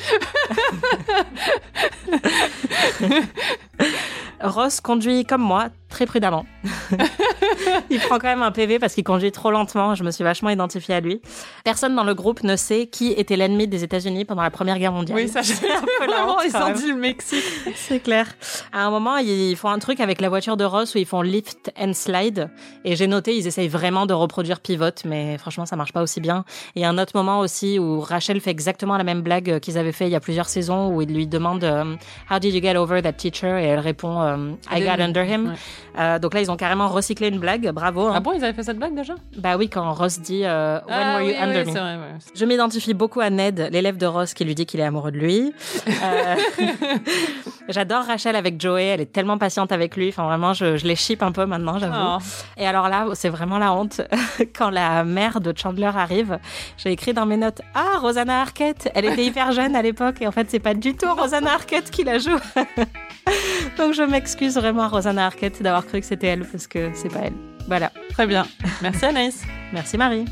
[4.42, 6.46] Ross conduit comme moi, très prudemment.
[7.90, 9.96] il prend quand même un PV parce qu'il conduit trop lentement.
[9.96, 11.22] Je me suis vachement identifiée à lui.
[11.64, 14.92] Personne dans le groupe ne sait qui était l'ennemi des États-Unis pendant la Première Guerre
[14.92, 15.18] mondiale.
[15.18, 17.46] Oui, ça, j'ai C'est un peu la vraiment, dit le Mexique.
[17.76, 18.28] C'est clair.
[18.74, 21.22] À un moment, ils font un truc avec la voiture de Ross où ils font
[21.22, 22.50] lift and slide.
[22.84, 26.20] Et j'ai noté, ils essayent vraiment de reproduire Pivot, mais franchement, ça marche pas aussi
[26.20, 26.44] bien.
[26.76, 30.08] Et un autre moment aussi où Rachel fait exactement la même blague qu'ils avaient fait
[30.08, 31.96] il y a plusieurs saisons où il lui demande euh,
[32.30, 33.62] How did you get over that teacher?
[33.62, 35.52] Et elle répond euh, I got under him.
[35.52, 35.56] Ouais.
[35.98, 37.70] Euh, donc là, ils ont carrément recyclé une blague.
[37.72, 38.08] Bravo.
[38.08, 38.14] hein.
[38.16, 39.16] Ah bon, ils avaient fait cette blague déjà?
[39.38, 41.80] Bah oui, quand Ross dit euh, When Ah were you oui, under oui, me?
[41.80, 42.18] vrai, ouais.
[42.36, 45.18] Je m'identifie beaucoup à Ned, l'élève de Ross qui lui dit qu'il est amoureux de
[45.18, 45.54] lui.
[46.04, 46.36] Euh,
[47.70, 50.10] J'adore Rachel avec Joey, elle est tellement patiente avec lui.
[50.10, 51.96] Enfin, vraiment, je, je les ship un peu maintenant, j'avoue.
[51.98, 52.18] Oh.
[52.58, 54.02] Et alors là, c'est vraiment la honte.
[54.56, 56.38] Quand la mère de Chandler arrive,
[56.78, 60.28] j'ai écrit dans mes notes Ah, Rosanna Arquette, elle était hyper jeune à l'époque et
[60.28, 62.38] en fait, c'est pas du tout Rosanna Arquette qui la joue.
[63.78, 67.10] Donc, je m'excuse vraiment à Rosanna Arquette d'avoir cru que c'était elle parce que c'est
[67.10, 67.34] pas elle.
[67.68, 67.92] Voilà.
[68.12, 68.46] Très bien.
[68.82, 69.44] Merci Anaïs.
[69.74, 70.26] Merci Marie.